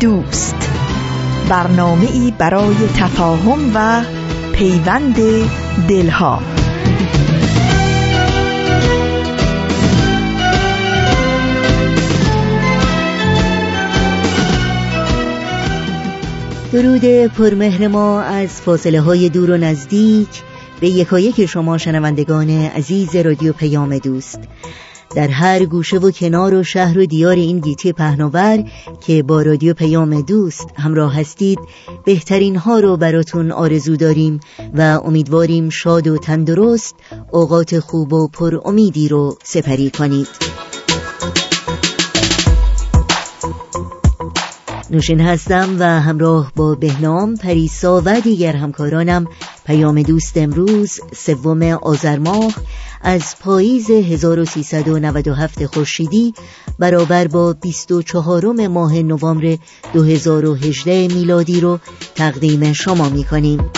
دوست. 0.00 0.70
برنامه 1.48 2.12
ای 2.12 2.32
برای 2.38 2.74
تفاهم 2.96 3.70
و 3.74 4.02
پیوند 4.52 5.16
دلها. 5.88 6.42
درود 16.72 17.26
پرمهر 17.26 17.88
ما 17.88 18.20
از 18.20 18.60
فاصله 18.60 19.00
های 19.00 19.28
دور 19.28 19.50
و 19.50 19.56
نزدیک 19.56 20.28
به 20.80 20.88
یکایک 20.88 21.46
شما 21.46 21.78
شنوندگان 21.78 22.50
عزیز 22.50 23.16
رادیو 23.16 23.52
پیام 23.52 23.98
دوست. 23.98 24.40
در 25.14 25.28
هر 25.28 25.64
گوشه 25.64 25.98
و 25.98 26.10
کنار 26.10 26.54
و 26.54 26.62
شهر 26.62 26.98
و 26.98 27.06
دیار 27.06 27.36
این 27.36 27.60
گیتی 27.60 27.92
پهناور 27.92 28.64
که 29.00 29.22
با 29.22 29.42
رادیو 29.42 29.74
پیام 29.74 30.20
دوست 30.20 30.68
همراه 30.76 31.14
هستید 31.14 31.58
بهترین 32.04 32.56
ها 32.56 32.78
رو 32.78 32.96
براتون 32.96 33.52
آرزو 33.52 33.96
داریم 33.96 34.40
و 34.74 35.00
امیدواریم 35.04 35.68
شاد 35.68 36.06
و 36.06 36.18
تندرست 36.18 36.94
اوقات 37.30 37.78
خوب 37.78 38.12
و 38.12 38.28
پر 38.28 38.60
امیدی 38.64 39.08
رو 39.08 39.38
سپری 39.44 39.90
کنید. 39.90 40.28
نوشین 44.92 45.20
هستم 45.20 45.76
و 45.78 45.84
همراه 46.00 46.52
با 46.56 46.74
بهنام 46.74 47.36
پریسا 47.36 48.02
و 48.04 48.20
دیگر 48.20 48.56
همکارانم 48.56 49.26
پیام 49.66 50.02
دوست 50.02 50.36
امروز 50.36 51.00
سوم 51.16 51.62
آذر 51.62 52.18
ماه 52.18 52.54
از 53.02 53.34
پاییز 53.40 53.90
1397 53.90 55.66
خورشیدی 55.66 56.34
برابر 56.78 57.26
با 57.26 57.52
24 57.52 58.68
ماه 58.68 59.02
نوامبر 59.02 59.56
2018 59.92 61.08
میلادی 61.08 61.60
رو 61.60 61.78
تقدیم 62.14 62.72
شما 62.72 63.08
می 63.08 63.24
کنیم. 63.24 63.70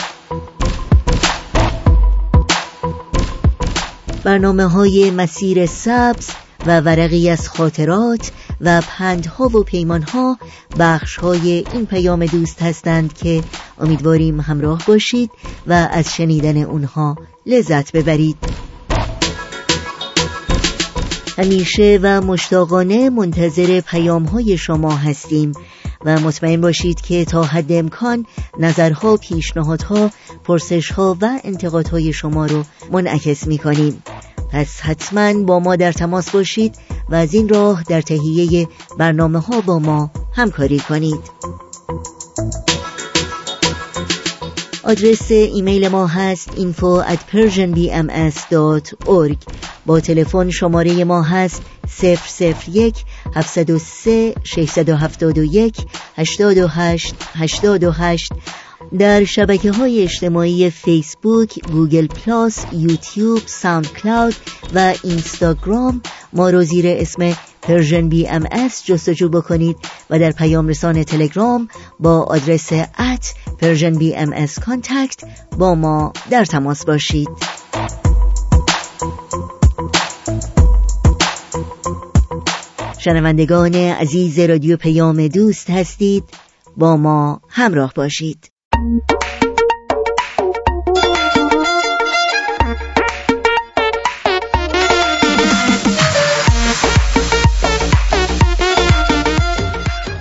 برنامه 4.24 4.66
های 4.66 5.10
مسیر 5.10 5.66
سبز 5.66 6.28
و 6.66 6.80
ورقی 6.80 7.30
از 7.30 7.48
خاطرات 7.48 8.30
و 8.62 8.82
پندها 8.88 9.44
و 9.44 9.62
پیمانها 9.62 10.38
بخش 10.78 11.16
های 11.16 11.64
این 11.72 11.86
پیام 11.86 12.26
دوست 12.26 12.62
هستند 12.62 13.12
که 13.12 13.42
امیدواریم 13.78 14.40
همراه 14.40 14.82
باشید 14.86 15.30
و 15.66 15.88
از 15.92 16.14
شنیدن 16.14 16.56
اونها 16.56 17.16
لذت 17.46 17.92
ببرید 17.92 18.36
همیشه 21.38 21.98
و 22.02 22.20
مشتاقانه 22.20 23.10
منتظر 23.10 23.80
پیام 23.80 24.24
های 24.24 24.56
شما 24.58 24.96
هستیم 24.96 25.52
و 26.04 26.20
مطمئن 26.20 26.60
باشید 26.60 27.00
که 27.00 27.24
تا 27.24 27.42
حد 27.42 27.72
امکان 27.72 28.26
نظرها، 28.58 29.16
پیشنهادها، 29.16 30.10
پرسشها 30.44 31.16
و 31.20 31.40
انتقادهای 31.44 32.12
شما 32.12 32.46
رو 32.46 32.64
منعکس 32.92 33.46
می 33.46 33.58
کنیم. 33.58 34.02
پس 34.52 34.80
حتما 34.80 35.42
با 35.42 35.58
ما 35.58 35.76
در 35.76 35.92
تماس 35.92 36.30
باشید 36.30 36.74
و 37.08 37.14
از 37.14 37.34
این 37.34 37.48
راه 37.48 37.82
در 37.82 38.00
تهیه 38.00 38.68
برنامه 38.98 39.38
ها 39.38 39.60
با 39.60 39.78
ما 39.78 40.10
همکاری 40.32 40.78
کنید. 40.78 41.20
آدرس 44.84 45.30
ایمیل 45.30 45.88
ما 45.88 46.06
هست 46.06 46.50
info 46.50 47.04
at 47.12 47.18
persianbms.org 47.32 49.36
با 49.86 50.00
تلفن 50.00 50.50
شماره 50.50 51.04
ما 51.04 51.22
هست 51.22 51.62
001 52.68 53.04
703 53.34 54.34
671 54.44 55.86
828 56.16 57.14
828 57.34 58.32
در 58.98 59.24
شبکه 59.24 59.72
های 59.72 60.02
اجتماعی 60.02 60.70
فیسبوک، 60.70 61.58
گوگل 61.72 62.06
پلاس، 62.06 62.64
یوتیوب، 62.72 63.42
ساوند 63.46 63.92
کلاود 63.92 64.34
و 64.74 64.94
اینستاگرام 65.04 66.02
ما 66.32 66.50
رو 66.50 66.62
زیر 66.62 66.84
اسم 66.88 67.36
پرژن 67.62 68.08
بی 68.08 68.28
ام 68.28 68.46
اس 68.52 68.84
جستجو 68.84 69.28
بکنید 69.28 69.76
و 70.10 70.18
در 70.18 70.30
پیام 70.30 70.68
رسان 70.68 71.04
تلگرام 71.04 71.68
با 72.00 72.20
آدرس 72.20 72.72
at 72.98 73.34
پرژن 73.58 73.94
بی 73.94 74.16
ام 74.16 74.46
با 75.58 75.74
ما 75.74 76.12
در 76.30 76.44
تماس 76.44 76.84
باشید. 76.84 77.28
شنوندگان 82.98 83.74
عزیز 83.74 84.38
رادیو 84.38 84.76
پیام 84.76 85.28
دوست 85.28 85.70
هستید 85.70 86.24
با 86.76 86.96
ما 86.96 87.40
همراه 87.48 87.92
باشید. 87.96 88.51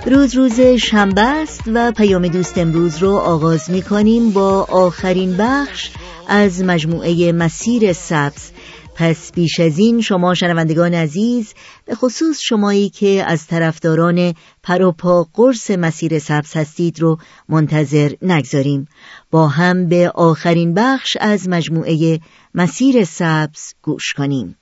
روز 0.06 0.34
روز 0.34 0.60
شنبه 0.60 1.20
است 1.20 1.60
و 1.74 1.92
پیام 1.92 2.28
دوست 2.28 2.58
امروز 2.58 2.96
رو 2.98 3.10
آغاز 3.10 3.70
می 3.70 3.82
کنیم 3.82 4.30
با 4.30 4.62
آخرین 4.62 5.36
بخش 5.36 5.90
از 6.28 6.62
مجموعه 6.64 7.32
مسیر 7.32 7.92
سبز. 7.92 8.50
پس 8.94 9.32
بیش 9.32 9.60
از 9.60 9.78
این 9.78 10.00
شما 10.00 10.34
شنوندگان 10.34 10.94
عزیز 10.94 11.54
به 11.84 11.94
خصوص 11.94 12.40
شمایی 12.40 12.90
که 12.90 13.24
از 13.26 13.46
طرفداران 13.46 14.34
پروپا 14.62 15.26
قرص 15.34 15.70
مسیر 15.70 16.18
سبز 16.18 16.56
هستید 16.56 17.00
رو 17.00 17.18
منتظر 17.48 18.12
نگذاریم. 18.22 18.88
با 19.30 19.48
هم 19.48 19.88
به 19.88 20.10
آخرین 20.14 20.74
بخش 20.74 21.16
از 21.20 21.48
مجموعه 21.48 22.20
مسیر 22.54 23.04
سبز 23.04 23.74
گوش 23.82 24.12
کنیم. 24.12 24.56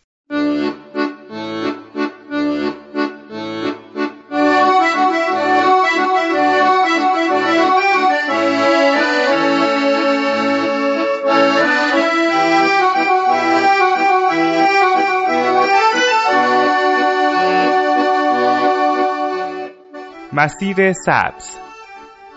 مسیر 20.40 20.92
سبز. 20.92 21.56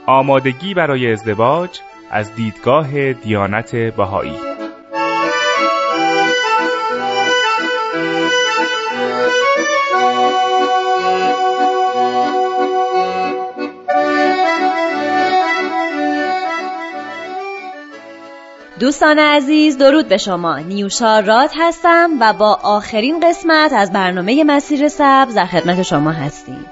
آمادگی 0.05 0.73
برای 0.73 1.11
ازدواج 1.11 1.79
از 2.11 2.35
دیدگاه 2.35 3.13
دیانت 3.13 3.75
بهایی. 3.75 4.37
دوستان 18.79 19.19
عزیز 19.19 19.77
درود 19.77 20.07
به 20.07 20.17
شما. 20.17 20.59
نیوشا 20.59 21.19
راد 21.19 21.49
هستم 21.59 22.09
و 22.19 22.33
با 22.33 22.59
آخرین 22.63 23.19
قسمت 23.19 23.73
از 23.73 23.91
برنامه 23.93 24.43
مسیر 24.43 24.87
سبز 24.87 25.35
در 25.35 25.45
خدمت 25.45 25.81
شما 25.81 26.11
هستیم. 26.11 26.65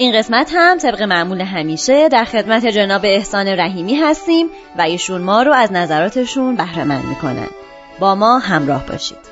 این 0.00 0.18
قسمت 0.18 0.50
هم 0.54 0.78
طبق 0.78 1.02
معمول 1.02 1.40
همیشه 1.40 2.08
در 2.08 2.24
خدمت 2.24 2.66
جناب 2.66 3.00
احسان 3.04 3.48
رحیمی 3.48 3.94
هستیم 3.94 4.46
و 4.78 4.82
ایشون 4.82 5.22
ما 5.22 5.42
رو 5.42 5.52
از 5.52 5.72
نظراتشون 5.72 6.56
بهره 6.56 6.84
مند 6.84 7.04
می‌کنن. 7.04 7.48
با 7.98 8.14
ما 8.14 8.38
همراه 8.38 8.86
باشید. 8.86 9.29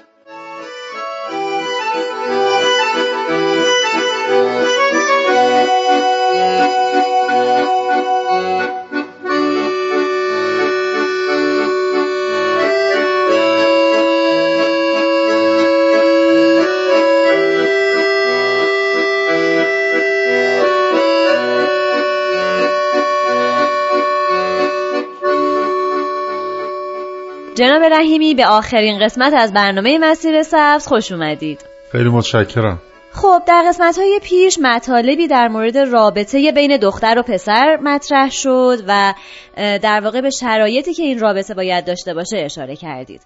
جناب 27.59 27.83
رحیمی 27.83 28.35
به 28.35 28.47
آخرین 28.47 28.99
قسمت 28.99 29.33
از 29.35 29.53
برنامه 29.53 29.99
مسیر 29.99 30.43
سبز 30.43 30.87
خوش 30.87 31.13
اومدید. 31.13 31.61
خیلی 31.93 32.09
متشکرم. 32.09 32.79
خب 33.13 33.43
در 33.47 33.65
قسمت 33.69 33.99
های 33.99 34.21
پیش 34.23 34.59
مطالبی 34.63 35.27
در 35.27 35.49
مورد 35.49 35.79
رابطه 35.79 36.53
بین 36.53 36.77
دختر 36.77 37.19
و 37.19 37.23
پسر 37.23 37.79
مطرح 37.83 38.31
شد 38.31 38.79
و 38.89 39.15
در 39.57 40.01
واقع 40.01 40.21
به 40.21 40.31
شرایطی 40.31 40.95
که 40.95 41.03
این 41.03 41.19
رابطه 41.19 41.55
باید 41.55 41.85
داشته 41.85 42.15
باشه 42.15 42.39
اشاره 42.39 42.77
کردید. 42.77 43.21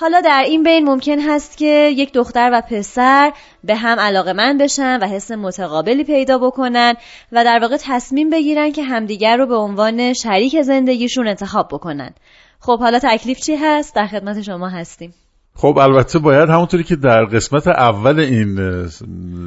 حالا 0.00 0.20
در 0.20 0.42
این 0.46 0.62
بین 0.62 0.84
ممکن 0.84 1.20
هست 1.20 1.58
که 1.58 1.92
یک 1.96 2.12
دختر 2.12 2.50
و 2.52 2.62
پسر 2.70 3.32
به 3.64 3.74
هم 3.74 4.00
علاقه 4.00 4.32
من 4.32 4.58
بشن 4.58 4.98
و 4.98 5.06
حس 5.06 5.30
متقابلی 5.30 6.04
پیدا 6.04 6.38
بکنن 6.38 6.94
و 7.32 7.44
در 7.44 7.58
واقع 7.58 7.76
تصمیم 7.80 8.30
بگیرن 8.30 8.72
که 8.72 8.82
همدیگر 8.82 9.36
رو 9.36 9.46
به 9.46 9.56
عنوان 9.56 10.12
شریک 10.12 10.62
زندگیشون 10.62 11.28
انتخاب 11.28 11.68
بکنن. 11.72 12.14
خب 12.64 12.78
حالا 12.78 12.98
تکلیف 13.02 13.38
چی 13.38 13.56
هست؟ 13.56 13.94
در 13.94 14.06
خدمت 14.06 14.42
شما 14.42 14.68
هستیم. 14.68 15.14
خب 15.54 15.78
البته 15.78 16.18
باید 16.18 16.48
همونطوری 16.48 16.84
که 16.84 16.96
در 16.96 17.24
قسمت 17.24 17.68
اول 17.68 18.20
این 18.20 18.56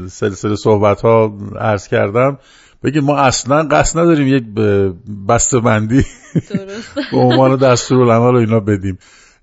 سلسله 0.07 0.55
صحبت 0.55 1.01
ها 1.01 1.37
عرض 1.59 1.87
کردم 1.87 2.39
بگیم 2.83 3.03
ما 3.03 3.17
اصلا 3.17 3.67
قصد 3.71 3.99
نداریم 3.99 4.27
یک 4.27 4.43
بندی 5.63 6.05
به 7.11 7.17
عنوان 7.17 7.55
دستورالعمل 7.55 8.35
و 8.35 8.39
اینا 8.39 8.59
بدیم. 8.59 8.97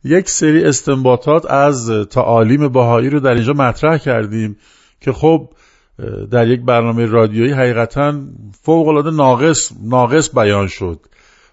یک 0.04 0.30
سری 0.30 0.64
استنباطات 0.64 1.50
از 1.50 1.90
تعالیم 2.10 2.68
بهایی 2.68 3.10
رو 3.10 3.20
در 3.20 3.34
اینجا 3.34 3.52
مطرح 3.52 3.98
کردیم 3.98 4.56
که 5.00 5.12
خب 5.12 5.48
در 6.30 6.48
یک 6.48 6.60
برنامه 6.60 7.06
رادیویی 7.06 7.52
حقیقتا 7.52 8.20
فوق 8.62 8.88
العاده 8.88 9.10
ناقص 9.10 9.72
ناقص 9.82 10.34
بیان 10.34 10.66
شد. 10.66 11.00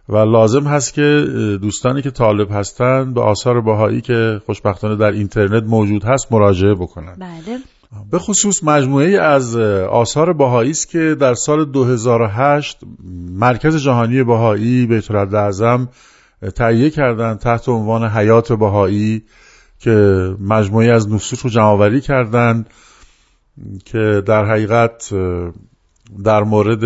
و 0.09 0.17
لازم 0.17 0.63
هست 0.63 0.93
که 0.93 1.25
دوستانی 1.61 2.01
که 2.01 2.11
طالب 2.11 2.51
هستند 2.51 3.13
به 3.13 3.21
آثار 3.21 3.61
بهایی 3.61 4.01
که 4.01 4.41
خوشبختانه 4.45 4.95
در 4.95 5.11
اینترنت 5.11 5.63
موجود 5.63 6.03
هست 6.03 6.31
مراجعه 6.31 6.73
بکنن. 6.75 7.15
بله. 7.19 7.59
به 8.11 8.19
خصوص 8.19 8.63
مجموعه 8.63 9.21
از 9.21 9.55
آثار 9.89 10.33
بهایی 10.33 10.71
است 10.71 10.89
که 10.89 11.15
در 11.19 11.33
سال 11.33 11.65
2008 11.65 12.79
مرکز 13.31 13.75
جهانی 13.75 14.23
بهایی 14.23 14.85
بیت 14.85 15.11
اعظم 15.11 15.89
تهیه 16.55 16.89
کردن 16.89 17.35
تحت 17.35 17.69
عنوان 17.69 18.09
حیات 18.09 18.53
بهایی 18.53 19.23
که 19.79 19.91
مجموعه 20.39 20.91
از 20.91 21.09
نصوص 21.09 21.45
رو 21.45 21.49
جمعآوری 21.51 22.01
کردن 22.01 22.65
که 23.85 24.23
در 24.25 24.45
حقیقت 24.45 25.13
در 26.23 26.43
مورد 26.43 26.83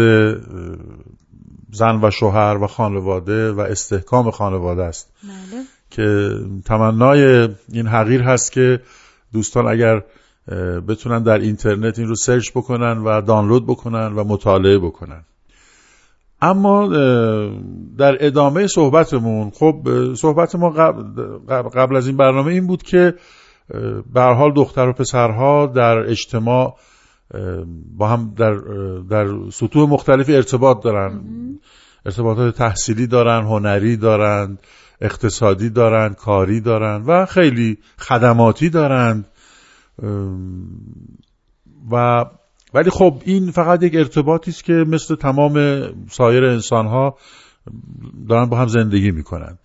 زن 1.74 2.00
و 2.04 2.12
شوهر 2.12 2.58
و 2.64 2.68
خانواده 2.68 3.52
و 3.52 3.60
استحکام 3.60 4.32
خانواده 4.32 4.84
است 4.84 5.14
بله. 5.24 5.64
که 5.90 6.36
تمنای 6.66 7.50
این 7.70 7.88
حقیر 7.88 8.22
هست 8.22 8.52
که 8.52 8.80
دوستان 9.34 9.68
اگر 9.68 10.02
بتونن 10.88 11.24
در 11.24 11.38
اینترنت 11.38 12.00
این 12.00 12.08
رو 12.08 12.16
سرچ 12.16 12.52
بکنن 12.52 12.98
و 12.98 13.22
دانلود 13.22 13.68
بکنن 13.68 14.14
و 14.16 14.24
مطالعه 14.24 14.80
بکنن 14.80 15.24
اما 16.42 16.88
در 17.98 18.26
ادامه 18.26 18.68
صحبتمون 18.68 19.50
خب 19.50 19.88
صحبت 20.14 20.56
ما 20.56 20.70
قبل, 20.70 21.96
از 21.96 22.08
این 22.08 22.18
برنامه 22.18 22.52
این 22.52 22.68
بود 22.68 22.84
که 22.84 23.14
به 24.14 24.22
حال 24.22 24.54
دختر 24.54 24.88
و 24.88 24.94
پسرها 24.94 25.66
در 25.66 25.98
اجتماع 25.98 26.78
با 27.98 28.08
هم 28.08 28.34
در, 28.38 28.54
در 29.10 29.28
سطوح 29.54 29.90
مختلفی 29.90 30.36
ارتباط 30.36 30.84
دارن. 30.84 31.22
ارتباطات 32.06 32.58
تحصیلی 32.58 33.08
دارن 33.08 33.44
هنری 33.44 33.98
دارن 33.98 34.58
اقتصادی 35.02 35.70
دارن 35.70 36.14
کاری 36.14 36.62
دارن 36.62 37.04
و 37.08 37.26
خیلی 37.26 37.78
خدماتی 37.98 38.70
دارند 38.70 39.26
و 41.92 42.26
ولی 42.74 42.90
خب 42.90 43.22
این 43.26 43.52
فقط 43.52 43.84
یک 43.84 43.96
ارتباطی 43.96 44.52
است 44.52 44.64
که 44.64 44.74
مثل 44.74 45.16
تمام 45.16 45.84
سایر 46.10 46.46
انسان 46.46 46.88
ها 46.88 47.18
دارن 48.30 48.46
با 48.46 48.58
هم 48.58 48.68
زندگی 48.68 49.12
می‌کنن. 49.12 49.58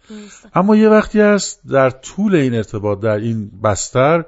اما 0.54 0.76
یه 0.76 0.88
وقتی 0.88 1.20
است 1.20 1.60
در 1.70 1.90
طول 1.90 2.34
این 2.34 2.54
ارتباط 2.54 3.00
در 3.00 3.16
این 3.16 3.50
بستر 3.64 4.24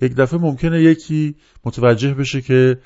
یک 0.00 0.14
دفعه 0.14 0.40
ممکنه 0.40 0.82
یکی 0.82 1.34
متوجه 1.64 2.14
بشه 2.14 2.40
که 2.40 2.78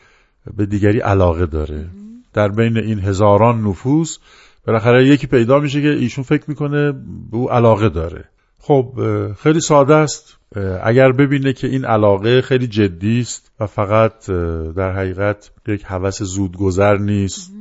به 0.56 0.66
دیگری 0.66 1.00
علاقه 1.00 1.46
داره. 1.46 1.87
در 2.32 2.49
بین 2.49 2.76
این 2.76 3.00
هزاران 3.00 3.62
نفوس 3.62 4.19
بالاخره 4.66 5.06
یکی 5.08 5.26
پیدا 5.26 5.58
میشه 5.58 5.82
که 5.82 5.88
ایشون 5.88 6.25
فکر 6.25 6.44
می‌کنه 6.49 6.93
به 7.31 7.37
او 7.37 7.50
علاقه 7.50 7.88
داره. 7.88 8.25
خب 8.60 8.93
خیلی 9.43 9.60
ساده 9.60 9.94
است. 9.94 10.38
اگر 10.82 11.12
ببینه 11.12 11.52
که 11.52 11.66
این 11.66 11.84
علاقه 11.84 12.43
خیلی 12.43 12.66
جدی 12.66 13.20
است 13.20 13.52
و 13.60 13.66
فقط 13.66 14.31
در 14.76 14.93
حقیقت 14.93 15.50
یک 15.69 15.84
حوث 15.84 16.22
زودگذر 16.22 16.96
نیست 16.96 17.52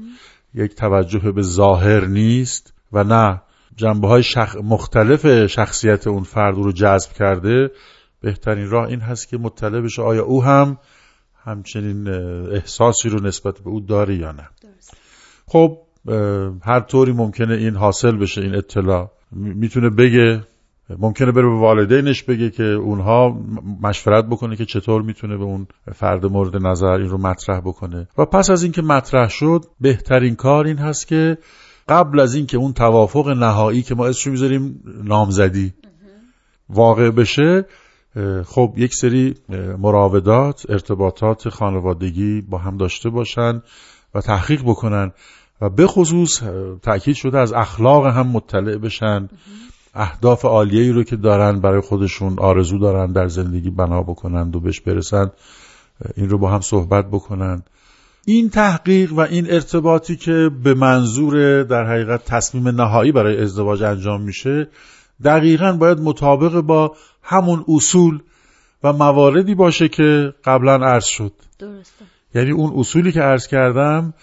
یک 0.53 0.75
توجه 0.75 1.31
به 1.31 1.41
ظاهر 1.41 2.05
نیست 2.05 2.73
و 2.93 3.03
نه 3.03 3.41
جنبه 3.75 4.07
های 4.07 4.23
مختلف 4.63 5.45
شخصیت 5.47 6.07
اون 6.07 6.23
فرد 6.23 6.55
رو 6.55 6.71
جذب 6.71 7.13
کرده 7.13 7.71
بهترین 8.21 8.69
راه 8.69 8.87
این 8.87 8.99
هست 8.99 9.27
که 9.27 9.37
مطلع 9.37 9.81
بشه 9.81 10.01
آیا 10.01 10.23
او 10.23 10.43
هم 10.43 10.77
همچنین 11.43 12.07
احساسی 12.51 13.09
رو 13.09 13.19
نسبت 13.23 13.59
به 13.59 13.69
او 13.69 13.79
داره 13.79 14.15
یا 14.15 14.31
نه. 14.31 14.49
خب 15.47 15.77
هر 16.63 16.79
طوری 16.79 17.11
ممکنه 17.11 17.53
این 17.53 17.75
حاصل 17.75 18.17
بشه 18.17 18.41
این 18.41 18.55
اطلاع. 18.55 19.11
می‌تونه 19.31 19.89
بگه 19.89 20.43
ممکنه 20.99 21.31
بره 21.31 21.43
به 21.43 21.55
والدینش 21.59 22.23
بگه 22.23 22.49
که 22.49 22.63
اونها 22.63 23.37
مشورت 23.81 24.25
بکنه 24.25 24.55
که 24.55 24.65
چطور 24.65 25.01
می‌تونه 25.01 25.37
به 25.37 25.43
اون 25.43 25.67
فرد 25.95 26.25
مورد 26.25 26.67
نظر 26.67 26.91
این 26.91 27.09
رو 27.09 27.17
مطرح 27.17 27.59
بکنه. 27.59 28.07
و 28.17 28.25
پس 28.25 28.49
از 28.49 28.63
اینکه 28.63 28.81
مطرح 28.81 29.29
شد 29.29 29.65
بهترین 29.79 30.35
کار 30.35 30.65
این 30.65 30.77
هست 30.77 31.07
که 31.07 31.37
قبل 31.89 32.19
از 32.19 32.35
اینکه 32.35 32.57
اون 32.57 32.73
توافق 32.73 33.29
نهایی 33.29 33.81
که 33.81 33.95
ما 33.95 34.07
اسمش 34.07 34.27
می‌ذاریم 34.27 34.83
نامزدی 35.03 35.73
واقع 36.69 37.11
بشه 37.11 37.65
خب 38.45 38.73
یک 38.77 38.93
سری 38.93 39.35
مراودات 39.77 40.65
ارتباطات 40.69 41.49
خانوادگی 41.49 42.41
با 42.41 42.57
هم 42.57 42.77
داشته 42.77 43.09
باشن 43.09 43.61
و 44.15 44.21
تحقیق 44.21 44.61
بکنن 44.61 45.11
و 45.61 45.69
به 45.69 45.87
خصوص 45.87 46.41
تاکید 46.81 47.15
شده 47.15 47.39
از 47.39 47.53
اخلاق 47.53 48.07
هم 48.07 48.27
مطلع 48.27 48.77
بشن. 48.77 49.29
اهداف 49.93 50.45
عالیه 50.45 50.93
رو 50.93 51.03
که 51.03 51.15
دارن 51.15 51.59
برای 51.59 51.81
خودشون 51.81 52.39
آرزو 52.39 52.79
دارن 52.79 53.11
در 53.11 53.27
زندگی 53.27 53.69
بنا 53.69 54.03
بکنند 54.03 54.55
و 54.55 54.59
بهش 54.59 54.79
برسن 54.79 55.31
این 56.15 56.29
رو 56.29 56.37
با 56.37 56.49
هم 56.49 56.61
صحبت 56.61 57.05
بکنن. 57.07 57.63
این 58.25 58.49
تحقیق 58.49 59.13
و 59.13 59.19
این 59.19 59.51
ارتباطی 59.51 60.15
که 60.15 60.49
به 60.63 60.73
منظور 60.73 61.63
در 61.63 61.85
حقیقت 61.85 62.25
تصمیم 62.25 62.67
نهایی 62.67 63.11
برای 63.11 63.41
ازدواج 63.41 63.83
انجام 63.83 64.21
میشه 64.21 64.67
دقیقا 65.23 65.73
باید 65.73 65.99
مطابق 65.99 66.61
با 66.61 66.95
همون 67.27 67.65
اصول 67.67 68.19
و 68.83 68.93
مواردی 68.93 69.55
باشه 69.55 69.87
که 69.87 70.33
قبلا 70.43 70.75
عرض 70.75 71.05
شد. 71.05 71.33
درسته. 71.59 72.05
یعنی 72.35 72.51
اون 72.51 72.73
اصولی 72.79 73.11
که 73.11 73.21
عرض 73.21 73.47
کردم 73.47 74.13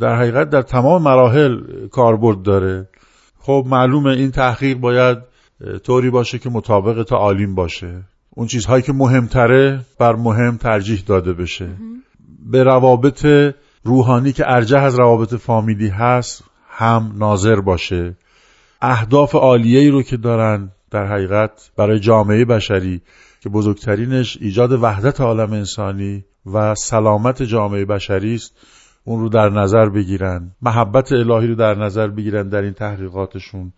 در 0.00 0.16
حقیقت 0.16 0.50
در 0.50 0.62
تمام 0.62 1.02
مراحل 1.02 1.60
کاربرد 1.88 2.42
داره. 2.42 2.88
خب 3.38 3.64
معلومه 3.66 4.10
این 4.10 4.30
تحقیق 4.30 4.78
باید 4.78 5.18
طوری 5.84 6.10
باشه 6.10 6.38
که 6.38 6.50
مطابق 6.50 7.02
تعالیم 7.02 7.54
باشه. 7.54 8.02
اون 8.30 8.46
چیزهایی 8.46 8.82
که 8.82 8.92
مهمتره 8.92 9.80
بر 9.98 10.16
مهم 10.16 10.56
ترجیح 10.56 11.02
داده 11.06 11.32
بشه. 11.32 11.68
به 12.46 12.62
روابط 12.62 13.26
روحانی 13.84 14.32
که 14.32 14.44
ارجه 14.46 14.78
از 14.78 14.98
روابط 14.98 15.34
فامیلی 15.34 15.88
هست 15.88 16.44
هم 16.68 17.12
ناظر 17.16 17.60
باشه. 17.60 18.16
اهداف 18.82 19.34
عالیه 19.34 19.90
رو 19.90 20.02
که 20.02 20.16
دارن 20.16 20.70
در 20.90 21.06
حقیقت 21.06 21.70
برای 21.76 22.00
جامعه 22.00 22.44
بشری 22.44 23.02
که 23.40 23.48
بزرگترینش 23.48 24.38
ایجاد 24.40 24.72
وحدت 24.72 25.20
عالم 25.20 25.52
انسانی 25.52 26.24
و 26.46 26.74
سلامت 26.74 27.42
جامعه 27.42 27.84
بشری 27.84 28.34
است 28.34 28.54
اون 29.04 29.20
رو 29.20 29.28
در 29.28 29.48
نظر 29.48 29.88
بگیرن 29.88 30.50
محبت 30.62 31.12
الهی 31.12 31.46
رو 31.46 31.54
در 31.54 31.74
نظر 31.74 32.08
بگیرن 32.08 32.48
در 32.48 32.62
این 32.62 32.72
تحقیقاتشون. 32.72 33.72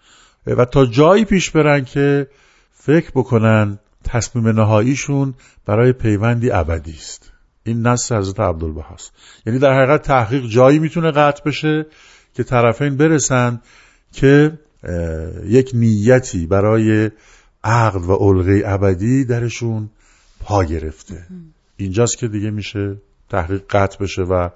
و 0.46 0.64
تا 0.64 0.86
جایی 0.86 1.24
پیش 1.24 1.50
برن 1.50 1.84
که 1.84 2.26
فکر 2.70 3.10
بکنن 3.14 3.78
تصمیم 4.04 4.48
نهاییشون 4.48 5.34
برای 5.66 5.92
پیوندی 5.92 6.50
ابدی 6.50 6.92
است. 6.92 7.32
این 7.64 7.86
نص 7.86 8.12
حضرت 8.12 8.40
عبدالبهاست. 8.40 9.12
یعنی 9.46 9.58
در 9.58 9.72
حقیقت 9.72 10.02
تحقیق 10.02 10.46
جایی 10.46 10.78
می‌تونه 10.78 11.10
قطع 11.10 11.42
بشه 11.44 11.86
که 12.34 12.44
طرفین 12.44 12.96
برسن 12.96 13.60
که 14.12 14.58
یک 15.44 15.70
نیتی 15.74 16.46
برای 16.46 17.10
عقد 17.64 18.04
و 18.04 18.14
علقه 18.14 18.62
ابدی 18.66 19.24
درشون 19.24 19.90
پا 20.40 20.64
گرفته. 20.64 21.26
اینجاست 21.76 22.18
که 22.18 22.28
دیگه 22.28 22.50
میشه 22.50 22.96
تحقیق 23.28 23.62
قطع 23.70 23.98
بشه 23.98 24.22
و 24.22 24.48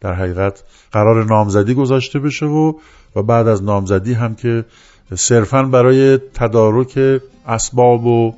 در 0.00 0.14
حقیقت 0.14 0.62
قرار 0.92 1.24
نامزدی 1.24 1.74
گذاشته 1.74 2.18
بشه 2.18 2.46
و 2.46 2.72
و 3.16 3.22
بعد 3.22 3.48
از 3.48 3.62
نامزدی 3.62 4.12
هم 4.12 4.34
که 4.34 4.64
صرفا 5.14 5.62
برای 5.62 6.18
تدارک 6.18 7.20
اسباب 7.46 8.06
و 8.06 8.34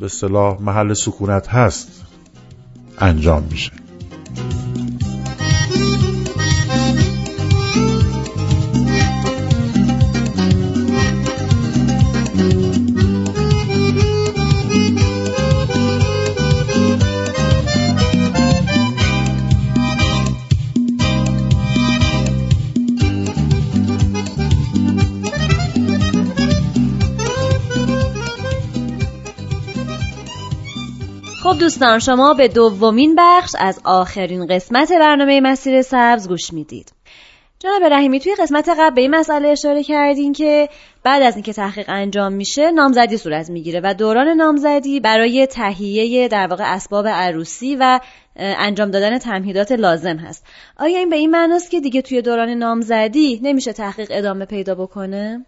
به 0.00 0.08
صلاح 0.08 0.62
محل 0.62 0.94
سکونت 0.94 1.48
هست 1.48 2.04
انجام 2.98 3.48
میشه. 3.50 3.72
دوستان 31.72 31.98
شما 31.98 32.34
به 32.34 32.48
دومین 32.48 33.14
بخش 33.18 33.50
از 33.58 33.80
آخرین 33.84 34.46
قسمت 34.46 34.92
برنامه 34.92 35.40
مسیر 35.40 35.82
سبز 35.82 36.28
گوش 36.28 36.52
می‌دید. 36.52 36.92
جناب 37.58 37.82
رحیمی 37.92 38.20
توی 38.20 38.34
قسمت 38.34 38.68
قبل 38.68 38.94
به 38.94 39.00
این 39.00 39.10
مسئله 39.10 39.48
اشاره 39.48 39.82
کردین 39.82 40.32
که 40.32 40.68
بعد 41.04 41.22
از 41.22 41.34
اینکه 41.34 41.52
تحقیق 41.52 41.84
انجام 41.88 42.32
میشه 42.32 42.70
نامزدی 42.70 43.16
صورت 43.16 43.50
می‌گیره 43.50 43.80
و 43.84 43.94
دوران 43.94 44.28
نامزدی 44.28 45.00
برای 45.00 45.46
تهیه 45.46 46.28
در 46.28 46.46
واقع 46.46 46.74
اسباب 46.74 47.06
عروسی 47.06 47.76
و 47.80 48.00
انجام 48.36 48.90
دادن 48.90 49.18
تمهیدات 49.18 49.72
لازم 49.72 50.16
هست. 50.16 50.46
آیا 50.76 50.98
این 50.98 51.10
به 51.10 51.16
این 51.16 51.30
معناست 51.30 51.70
که 51.70 51.80
دیگه 51.80 52.02
توی 52.02 52.22
دوران 52.22 52.48
نامزدی 52.48 53.40
نمیشه 53.42 53.72
تحقیق 53.72 54.08
ادامه 54.10 54.44
پیدا 54.44 54.74
بکنه؟ 54.74 55.46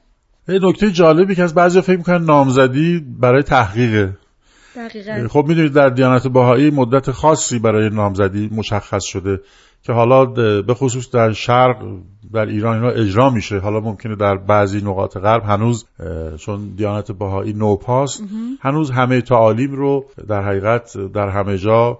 یه 0.48 0.58
نکته 0.62 0.90
جالبی 0.90 1.34
که 1.34 1.42
از 1.42 1.54
بعضی 1.54 1.80
فکر 1.80 1.96
می‌کنن 1.96 2.24
نامزدی 2.24 3.04
برای 3.20 3.42
تحقیقه. 3.42 4.23
دقیقا. 4.76 5.28
خب 5.28 5.44
می‌دونید 5.48 5.72
در 5.72 5.88
دیانت 5.88 6.26
باهایی 6.26 6.70
مدت 6.70 7.10
خاصی 7.10 7.58
برای 7.58 7.90
نامزدی 7.90 8.50
مشخص 8.52 9.04
شده 9.04 9.40
که 9.82 9.92
حالا 9.92 10.24
به 10.62 10.74
خصوص 10.74 11.10
در 11.10 11.32
شرق 11.32 11.76
در 12.32 12.46
ایران 12.46 12.76
اینا 12.76 12.88
اجرا 12.88 13.30
میشه. 13.30 13.58
حالا 13.58 13.80
ممکنه 13.80 14.16
در 14.16 14.36
بعضی 14.36 14.80
نقاط 14.80 15.16
غرب 15.16 15.42
هنوز 15.42 15.84
چون 16.38 16.74
دیانت 16.76 17.12
باهایی 17.12 17.52
نوپاست 17.52 18.22
هنوز 18.60 18.90
همه 18.90 19.20
تعالیم 19.20 19.72
رو 19.72 20.04
در 20.28 20.42
حقیقت 20.42 20.96
در 21.14 21.28
همه 21.28 21.58
جا 21.58 21.98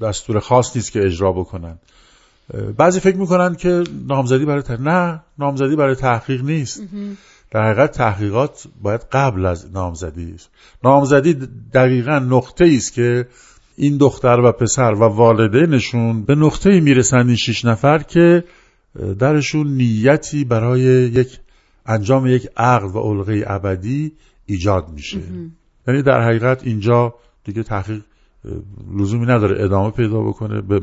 دستور 0.00 0.40
خاص 0.40 0.76
نیست 0.76 0.92
که 0.92 1.04
اجرا 1.04 1.32
بکنن. 1.32 1.78
بعضی 2.76 3.00
فکر 3.00 3.16
می‌کنن 3.16 3.54
که 3.54 3.84
نامزدی 4.08 4.44
برای 4.44 4.62
تحقیق 4.62 4.88
نه 4.88 5.20
نامزدی 5.38 5.76
برای 5.76 5.94
تحقیق 5.94 6.44
نیست. 6.44 6.82
در 7.50 7.62
حقیقت 7.62 7.92
تحقیقات 7.92 8.66
باید 8.82 9.00
قبل 9.12 9.46
از 9.46 9.72
نامزدی 9.72 10.32
است. 10.34 10.50
نامزدی 10.84 11.34
دقیقا 11.74 12.18
نقطه 12.18 12.64
است 12.76 12.92
که 12.92 13.26
این 13.76 13.96
دختر 13.96 14.40
و 14.40 14.52
پسر 14.52 14.92
و 14.92 15.04
والدینشون 15.04 16.22
به 16.22 16.34
نقطه 16.34 16.80
می‌رسند 16.80 17.26
این 17.26 17.36
شیش 17.36 17.64
نفر 17.64 17.98
که 17.98 18.44
درشون 19.18 19.66
نیتی 19.66 20.44
برای 20.44 20.80
یک 20.80 21.38
انجام 21.86 22.26
یک 22.26 22.48
عقد 22.56 22.96
و 22.96 23.00
علقه 23.00 23.44
ابدی 23.46 24.12
ایجاد 24.46 24.88
میشه. 24.88 25.20
یعنی 25.88 26.02
در 26.02 26.22
حقیقت 26.22 26.64
اینجا 26.64 27.14
دیگه 27.44 27.62
تحقیق 27.62 28.02
لزومی 28.98 29.26
نداره 29.26 29.64
ادامه 29.64 29.90
پیدا 29.90 30.20
بکنه 30.20 30.60
به 30.60 30.80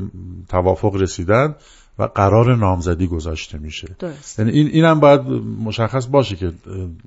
توافق 0.49 0.95
رسیدن. 0.95 1.55
و 1.99 2.03
قرار 2.03 2.55
نامزدی 2.55 3.07
گذاشته 3.07 3.57
میشه. 3.57 3.95
درست. 3.99 4.39
یعنی 4.39 4.51
این 4.51 4.67
اینم 4.67 4.99
باید 4.99 5.21
مشخص 5.65 6.07
باشه 6.07 6.35
که 6.35 6.51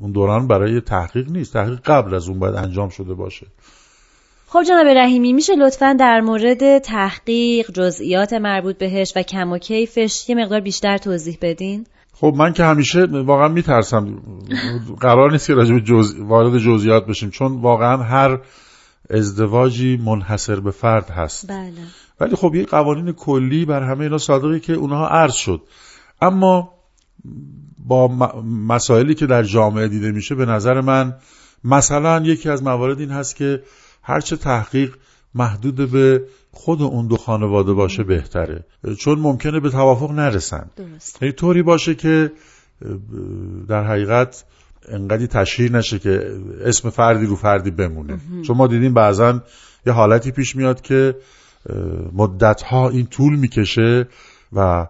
اون 0.01 0.13
دوران 0.13 0.47
برای 0.47 0.81
تحقیق 0.81 1.31
نیست. 1.31 1.53
تحقیق 1.53 1.81
قبل 1.85 2.15
از 2.15 2.29
اون 2.29 2.39
باید 2.39 2.55
انجام 2.55 2.89
شده 2.89 3.15
باشه. 3.15 3.47
خب 4.47 4.63
جناب 4.63 4.87
رحیمی 4.87 5.33
میشه 5.33 5.55
لطفا 5.55 5.97
در 6.01 6.21
مورد 6.21 6.79
تحقیق 6.79 7.71
جزئیات 7.71 8.33
مربوط 8.33 8.79
بهش 8.79 9.13
و 9.17 9.23
کم 9.23 9.53
و 9.53 9.59
کیفش 9.59 10.29
یه 10.29 10.35
مقدار 10.35 10.61
بیشتر 10.61 10.99
توضیح 10.99 11.39
بدین؟ 11.43 11.87
خب 12.13 12.35
من 12.37 12.53
که 12.53 12.65
همیشه 12.65 13.05
واقعا 13.05 13.49
میترسم. 13.49 14.23
قرار 15.01 15.33
نیست 15.33 15.47
که 15.47 15.55
راجع 15.55 15.75
به 15.75 15.81
جز... 15.81 16.15
وارد 16.19 16.59
جزئیات 16.59 17.07
بشیم 17.07 17.31
چون 17.31 17.61
واقعا 17.61 17.97
هر 17.97 18.39
ازدواجی 19.11 19.97
منحصر 19.97 20.61
به 20.61 20.71
فرد 20.71 21.11
هست. 21.11 21.49
بله. 21.49 21.73
ولی 22.21 22.37
خب 22.37 22.55
یه 22.55 22.65
قوانین 22.65 23.13
کلی 23.13 23.65
بر 23.65 23.83
همه 23.83 24.01
اینا 24.01 24.19
صادقه 24.19 24.61
که 24.61 24.73
اونها 24.73 25.09
عرض 25.09 25.35
شد. 25.35 25.63
اما 26.23 26.75
با 27.79 28.09
مسائلی 28.69 29.15
که 29.15 29.27
در 29.27 29.43
جامعه 29.43 29.89
دیده 29.89 30.13
میشه 30.13 30.35
به 30.35 30.47
نظر 30.47 30.81
من 30.81 31.17
مثلا 31.65 32.23
یکی 32.25 32.49
از 32.49 32.63
موارد 32.63 33.01
این 33.01 33.11
هست 33.11 33.37
که 33.37 33.63
هرچه 34.03 34.37
تحقیق 34.37 34.95
محدود 35.35 35.91
به 35.91 36.25
خود 36.53 36.83
اون 36.83 37.07
دو 37.07 37.17
خانواده 37.17 37.73
باشه 37.73 38.03
بهتره. 38.03 38.65
چون 38.99 39.19
ممکنه 39.19 39.61
به 39.61 39.71
توافق 39.71 40.11
نرسن. 40.11 40.71
درست. 40.77 41.23
یعنی 41.23 41.33
طوری 41.33 41.63
باشه 41.63 41.95
که 41.95 42.33
در 43.69 43.85
حقیقت 43.85 44.45
انقدی 44.89 45.27
تشهیر 45.27 45.73
نشه 45.73 45.99
که 45.99 46.41
اسم 46.65 46.91
فردی 46.91 47.27
رو 47.27 47.37
فردی 47.37 47.71
بمونه. 47.71 48.21
چون 48.47 48.57
ما 48.57 48.67
دیدیم 48.67 48.95
بعضا 48.95 49.41
یه 49.87 49.93
حالتی 49.93 50.31
پیش 50.31 50.57
میاد 50.57 50.81
که 50.81 51.15
مدت 52.13 52.63
ها 52.63 52.89
این 52.89 53.07
طول 53.07 53.37
می‌کشه 53.37 54.09
و 54.53 54.87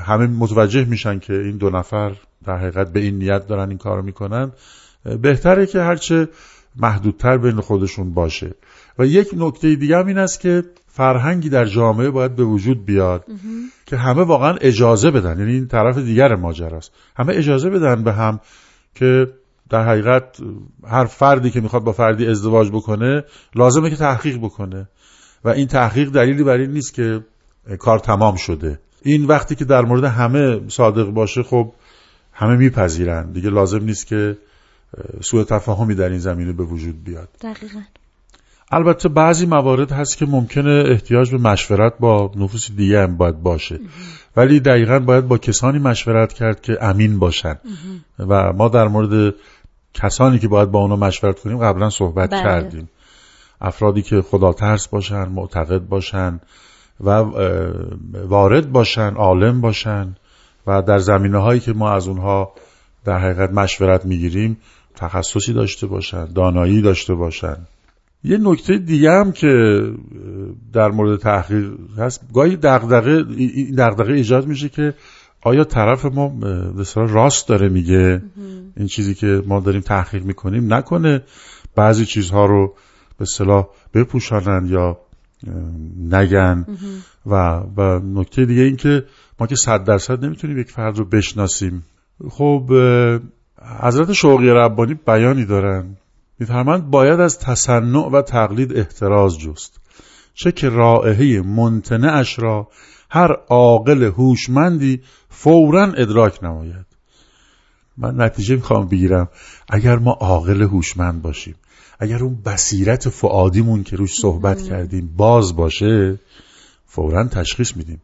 همه 0.00 0.26
متوجه 0.26 0.84
میشن 0.84 1.18
که 1.18 1.32
این 1.32 1.56
دو 1.56 1.70
نفر 1.70 2.12
در 2.44 2.56
حقیقت 2.56 2.92
به 2.92 3.00
این 3.00 3.18
نیت 3.18 3.46
دارن 3.46 3.68
این 3.68 3.78
کارو 3.78 4.02
می‌کنن. 4.02 4.52
بهتره 5.22 5.66
که 5.66 5.80
هرچه 5.80 6.28
محدودتر 6.76 7.38
بین 7.38 7.60
خودشون 7.60 8.14
باشه. 8.14 8.54
و 8.98 9.06
یک 9.06 9.28
نکته 9.36 9.74
دیگه 9.74 9.98
هم 9.98 10.06
این 10.06 10.18
است 10.18 10.40
که 10.40 10.62
فرهنگی 10.86 11.48
در 11.48 11.64
جامعه 11.64 12.10
باید 12.10 12.36
به 12.36 12.44
وجود 12.44 12.84
بیاد 12.84 13.24
که 13.86 13.96
همه 13.96 14.22
واقعا 14.22 14.56
اجازه 14.60 15.10
بدن. 15.10 15.38
یعنی 15.38 15.52
این 15.52 15.66
طرف 15.66 15.98
دیگر 15.98 16.34
ماجراست. 16.34 16.92
همه 17.16 17.34
اجازه 17.36 17.70
بدن 17.70 18.04
به 18.04 18.12
هم 18.12 18.40
که 18.94 19.26
در 19.70 19.88
حقیقت 19.88 20.36
هر 20.86 21.04
فردی 21.04 21.50
که 21.50 21.60
می‌خواد 21.60 21.84
با 21.84 21.92
فردی 21.92 22.26
ازدواج 22.26 22.70
بکنه 22.70 23.24
لازمه 23.54 23.90
که 23.90 23.96
تحقیق 23.96 24.38
بکنه. 24.38 24.88
و 25.44 25.48
این 25.48 25.66
تحقیق 25.66 26.10
دلیلی 26.10 26.42
بر 26.42 26.56
این 26.56 26.70
نیست 26.70 26.94
که 26.94 27.20
کار 27.78 27.98
تمام 27.98 28.36
شده. 28.36 28.78
این 29.02 29.24
وقتی 29.24 29.54
که 29.54 29.64
در 29.64 29.82
مورد 29.82 30.04
همه 30.04 30.60
صادق 30.68 31.06
باشه 31.06 31.42
خب 31.42 31.72
همه 32.32 32.56
میپذیرن. 32.56 33.32
دیگه 33.32 33.50
لازم 33.50 33.84
نیست 33.84 34.06
که 34.06 34.36
سوء 35.20 35.44
تفاهمی 35.44 35.94
در 35.94 36.08
این 36.08 36.18
زمینه 36.18 36.52
به 36.52 36.64
وجود 36.64 37.04
بیاد. 37.04 37.28
دقیقا. 37.40 37.80
البته 38.70 39.08
بعضی 39.08 39.46
موارد 39.46 39.92
هست 39.92 40.16
که 40.16 40.26
ممکنه 40.26 40.84
احتیاج 40.86 41.30
به 41.30 41.38
مشورت 41.38 41.92
با 42.00 42.32
نفوس 42.36 42.70
دیگه 42.70 43.02
هم 43.02 43.16
باید 43.16 43.42
باشه. 43.42 43.80
ولی 44.36 44.60
دقیقا 44.60 44.98
باید 44.98 45.28
با 45.28 45.38
کسانی 45.38 45.78
مشورت 45.78 46.32
کرد 46.32 46.60
که 46.60 46.84
امین 46.84 47.18
باشن. 47.18 47.58
و 48.18 48.52
ما 48.52 48.68
در 48.68 48.88
مورد 48.88 49.34
کسانی 49.94 50.38
که 50.38 50.48
باید 50.48 50.70
با 50.70 50.78
اونا 50.78 50.96
مشورت 50.96 51.40
کنیم 51.40 51.58
قبلا 51.58 51.90
صحبت 51.90 52.30
بله. 52.30 52.42
کردیم. 52.42 52.88
افرادی 53.60 54.02
که 54.02 54.22
خدا 54.22 54.52
ترس 54.52 54.88
باشن 54.88 55.28
معتقد 55.28 55.78
باشن 55.78 56.40
و 57.04 57.10
وارد 58.28 58.72
باشن 58.72 59.14
عالم 59.14 59.60
باشن 59.60 60.16
و 60.66 60.82
در 60.82 60.98
زمینه 60.98 61.38
هایی 61.38 61.60
که 61.60 61.72
ما 61.72 61.90
از 61.90 62.08
اونها 62.08 62.52
در 63.04 63.18
حقیقت 63.18 63.52
مشورت 63.52 64.04
می‌گیریم 64.04 64.56
تخصصی 64.96 65.52
داشته 65.52 65.86
باشن 65.86 66.32
دانایی 66.32 66.82
داشته 66.82 67.14
باشن. 67.14 67.56
یه 68.24 68.38
نکته 68.38 68.78
دیگه 68.78 69.10
هم 69.10 69.32
که 69.32 69.82
در 70.72 70.88
مورد 70.88 71.18
تحقیق 71.18 71.70
هست 71.98 72.20
گاهی 72.34 72.56
دغدغه 72.56 73.24
این 73.36 73.74
دغدغه 73.74 74.12
ایجاد 74.12 74.46
میشه 74.46 74.68
که 74.68 74.94
آیا 75.42 75.64
طرف 75.64 76.04
ما 76.04 76.28
به 76.74 76.80
اصطلاح 76.80 77.08
راست 77.08 77.48
داره 77.48 77.68
میگه 77.68 78.22
این 78.76 78.86
چیزی 78.86 79.14
که 79.14 79.42
ما 79.46 79.60
داریم 79.60 79.80
تحقیق 79.80 80.24
می‌کنیم؟ 80.24 80.74
نکنه 80.74 81.22
بعضی 81.74 82.06
چیزها 82.06 82.46
رو 82.46 82.74
به 83.18 83.22
اصطلاح 83.22 83.66
بپوشانن 83.94 84.66
یا 84.66 84.98
نگن. 86.00 86.66
و 87.26 87.34
و 87.76 88.00
نکته 88.04 88.44
دیگه 88.44 88.62
این 88.62 88.76
که 88.76 89.04
ما 89.40 89.46
که 89.46 89.56
صد 89.56 89.84
درصد 89.84 90.24
نمی‌تونیم 90.24 90.58
یک 90.58 90.70
فرد 90.70 90.98
رو 90.98 91.04
بشناسیم. 91.04 91.84
خب 92.30 92.70
حضرت 93.80 94.12
شوقی 94.12 94.48
ربانی 94.50 94.94
بیانی 94.94 95.44
دارن. 95.44 95.96
میفرمند 96.38 96.90
باید 96.90 97.20
از 97.20 97.38
تصنع 97.38 98.08
و 98.08 98.22
تقلید 98.22 98.76
احتراز 98.76 99.38
جست. 99.38 99.80
چه 100.34 100.52
که 100.52 100.68
رائحه 100.68 101.40
ممتنعش 101.40 102.38
را 102.38 102.68
هر 103.10 103.32
عاقل 103.48 104.02
هوشمندی 104.02 105.02
فورا 105.28 105.84
ادراک 105.84 106.44
نماید. 106.44 106.86
من 107.98 108.20
نتیجه 108.20 108.56
می‌خوام 108.56 108.88
بگیرم. 108.88 109.28
اگر 109.68 109.96
ما 109.98 110.12
عاقل 110.12 110.62
هوشمند 110.62 111.22
باشیم 111.22 111.54
اگر 111.98 112.24
اون 112.24 112.34
بصیرت 112.34 113.08
فعادیمون 113.08 113.82
که 113.82 113.96
روش 113.96 114.20
صحبت 114.20 114.62
کردیم 114.62 115.14
باز 115.16 115.56
باشه 115.56 116.18
فورا 116.86 117.24
تشخیص 117.24 117.76
میدیم. 117.76 118.02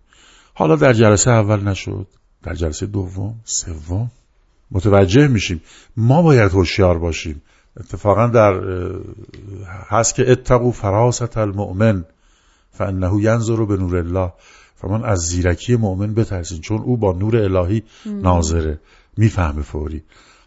حالا 0.54 0.76
در 0.76 0.92
جلسه 0.92 1.30
اول 1.30 1.68
نشد 1.68 2.06
در 2.42 2.54
جلسه 2.54 2.86
دوم 2.86 3.34
سوم 3.44 4.10
متوجه 4.70 5.28
میشیم 5.28 5.60
ما 5.96 6.22
باید 6.22 6.52
هوشیار 6.52 6.98
باشیم. 6.98 7.42
اتفاقا 7.80 8.26
در 8.26 8.52
هست 9.88 10.14
که 10.14 10.30
اتقو 10.32 10.70
فراست 10.70 11.36
المؤمن 11.36 12.04
فانه 12.70 13.22
ینظر 13.22 13.64
به 13.64 13.76
نور 13.76 13.96
الله. 13.96 14.32
فرمان 14.74 15.04
از 15.04 15.18
زیرکی 15.18 15.76
مؤمن 15.76 16.14
بترسین 16.14 16.60
چون 16.60 16.78
او 16.78 16.96
با 16.96 17.12
نور 17.12 17.36
الهی 17.36 17.82
ناظره. 18.06 18.80
می‌فهمه 19.16 19.62
فوری. 19.62 20.02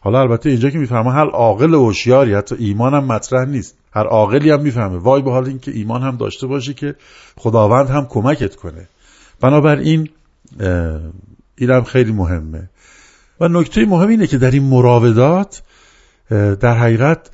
حالا 0.05 0.19
البته 0.19 0.50
اینجا 0.50 0.69
که 0.69 0.77
می‌فهمه 0.77 1.12
هر 1.12 1.29
عاقل 1.29 1.74
و 1.74 1.85
هوشیاری 1.85 2.33
حتی 2.33 2.55
ایمان 2.59 2.93
هم 2.93 3.05
مطرح 3.05 3.45
نیست. 3.45 3.77
هر 3.93 4.03
عاقلی 4.03 4.51
هم 4.51 4.62
می‌فهمه. 4.62 4.97
وای 4.97 5.21
به 5.21 5.31
حال 5.31 5.45
اینکه 5.45 5.71
ایمان 5.71 6.01
هم 6.01 6.17
داشته 6.17 6.47
باشی 6.47 6.74
که 6.74 6.95
خداوند 7.38 7.89
هم 7.89 8.05
کمکت 8.09 8.55
کنه. 8.55 8.88
بنابراین 9.41 10.09
اه، 10.59 11.00
اینم 11.57 11.83
خیلی 11.83 12.12
مهمه. 12.12 12.69
و 13.39 13.47
نکته 13.47 13.85
مهم 13.85 14.09
اینه 14.09 14.27
که 14.27 14.38
در 14.38 14.51
این 14.51 14.63
مراودات 14.63 15.62
در 16.59 16.77
حقیقت 16.77 17.29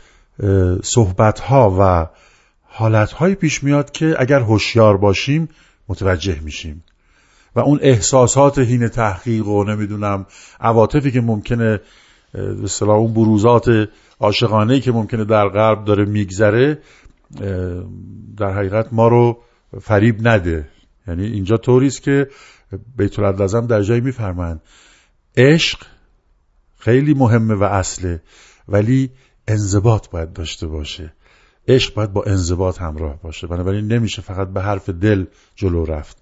صحبت 0.83 1.39
ها 1.39 1.77
و 1.79 2.07
حالتهایی 2.63 3.35
پیش 3.35 3.63
میاد 3.63 3.91
که 3.91 4.15
اگر 4.19 4.39
هوشیار 4.39 4.97
باشیم 4.97 5.49
متوجه 5.87 6.39
میشیم. 6.39 6.83
و 7.55 7.59
اون 7.59 7.79
احساسات 7.81 8.59
هین 8.59 8.87
تحقیق 8.87 9.47
و 9.47 9.63
نمی‌دونم 9.63 10.25
عواطفی 10.59 11.11
که 11.11 11.21
ممکنه 11.21 11.79
به 12.31 12.89
اون 12.89 13.13
بروزات 13.13 13.89
عاشقانه 14.19 14.79
که 14.79 14.91
ممکنه 14.91 15.25
در 15.25 15.47
غرب 15.49 15.85
داره 15.85 16.05
میگذره 16.05 16.79
در 18.37 18.53
حقیقت 18.53 18.93
ما 18.93 19.07
رو 19.07 19.37
فریب 19.81 20.27
نده. 20.27 20.69
یعنی 21.07 21.25
اینجا 21.25 21.57
طوری 21.57 21.87
است 21.87 22.01
که 22.01 22.27
بیت 22.97 23.19
العدل 23.19 23.67
در 23.67 23.81
جایی 23.81 24.01
میفرمند 24.01 24.61
عشق 25.37 25.79
خیلی 26.79 27.13
مهمه 27.13 27.53
و 27.53 27.63
اصله 27.63 28.21
ولی 28.67 29.09
انضباط 29.47 30.09
باید 30.09 30.33
داشته 30.33 30.67
باشه. 30.67 31.13
عشق 31.67 31.93
باید 31.93 32.13
با 32.13 32.23
انضباط 32.23 32.81
همراه 32.81 33.21
باشه. 33.21 33.47
بنابراین 33.47 33.87
نمیشه 33.87 34.21
فقط 34.21 34.47
به 34.47 34.61
حرف 34.61 34.89
دل 34.89 35.25
جلو 35.55 35.85
رفت. 35.85 36.17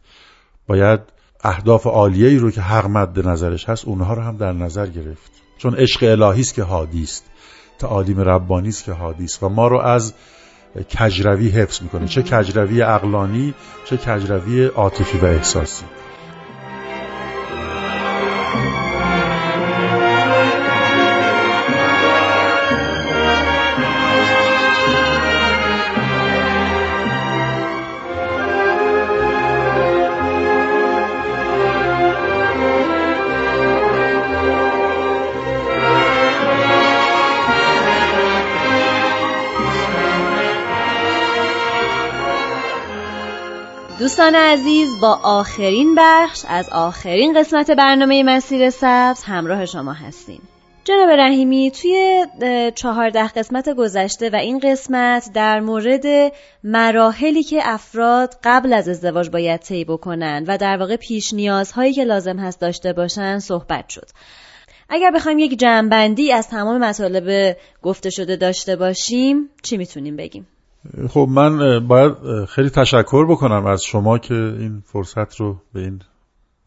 باید 0.67 0.99
اهداف 1.43 1.87
عالیه 1.87 2.27
ای 2.27 2.37
رو 2.37 2.51
که 2.51 2.61
حق 2.61 2.85
مد 2.85 3.27
نظرش 3.27 3.69
هست 3.69 3.85
اونها 3.85 4.13
رو 4.13 4.21
هم 4.21 4.37
در 4.37 4.53
نظر 4.53 4.87
گرفت. 4.87 5.31
چون 5.59 5.75
عشق 5.75 6.03
الهی 6.03 6.41
است 6.41 6.53
که 6.53 6.63
حادی 6.63 7.03
است. 7.03 7.25
تعالیم 7.79 8.19
ربانی 8.19 8.69
است 8.69 8.83
که 8.83 8.91
حادی 8.91 9.23
است. 9.23 9.43
و 9.43 9.49
ما 9.49 9.67
رو 9.67 9.79
از 9.79 10.13
کجروی 10.99 11.49
حفظ 11.49 11.81
می‌کنه. 11.81 12.07
چه 12.07 12.21
کجروی 12.21 12.81
اقلانی 12.81 13.53
چه 13.85 13.97
کجروی 13.97 14.65
عاطفی 14.65 15.17
و 15.17 15.25
احساسی. 15.25 15.85
دوستان 43.99 44.35
عزیز 44.35 44.99
با 45.01 45.19
آخرین 45.23 45.95
بخش 45.97 46.45
از 46.47 46.69
آخرین 46.69 47.39
قسمت 47.39 47.71
برنامه 47.71 48.23
مسیر 48.23 48.69
سبز 48.69 49.23
همراه 49.23 49.65
شما 49.65 49.93
هستیم 49.93 50.41
جناب 50.83 51.09
رحیمی 51.09 51.71
توی 51.71 52.25
چهارده 52.75 53.27
قسمت 53.27 53.69
گذشته 53.69 54.29
و 54.29 54.35
این 54.35 54.59
قسمت 54.59 55.29
در 55.33 55.59
مورد 55.59 56.33
مراحلی 56.63 57.43
که 57.43 57.59
افراد 57.63 58.35
قبل 58.43 58.73
از 58.73 58.89
ازدواج 58.89 59.29
باید 59.29 59.59
طی 59.59 59.85
بکنن 59.85 60.45
و 60.47 60.57
در 60.57 60.77
واقع 60.77 60.95
پیش 60.95 61.33
نیازهایی 61.33 61.93
که 61.93 62.03
لازم 62.03 62.39
هست 62.39 62.61
داشته 62.61 62.93
باشن 62.93 63.39
صحبت 63.39 63.89
شد 63.89 64.07
اگر 64.89 65.11
بخوایم 65.11 65.39
یک 65.39 65.59
جمعبندی 65.59 66.31
از 66.31 66.47
تمام 66.47 66.77
مطالب 66.83 67.57
گفته 67.81 68.09
شده 68.09 68.35
داشته 68.35 68.75
باشیم 68.75 69.49
چی 69.63 69.77
می‌تونیم 69.77 70.15
بگیم؟ 70.15 70.47
خب 71.09 71.27
من 71.31 71.79
باید 71.87 72.13
خیلی 72.45 72.69
تشکر 72.69 73.25
بکنم 73.25 73.65
از 73.65 73.83
شما 73.83 74.17
که 74.17 74.33
این 74.33 74.83
فرصت 74.85 75.35
رو 75.35 75.61
به 75.73 75.79
این 75.79 76.01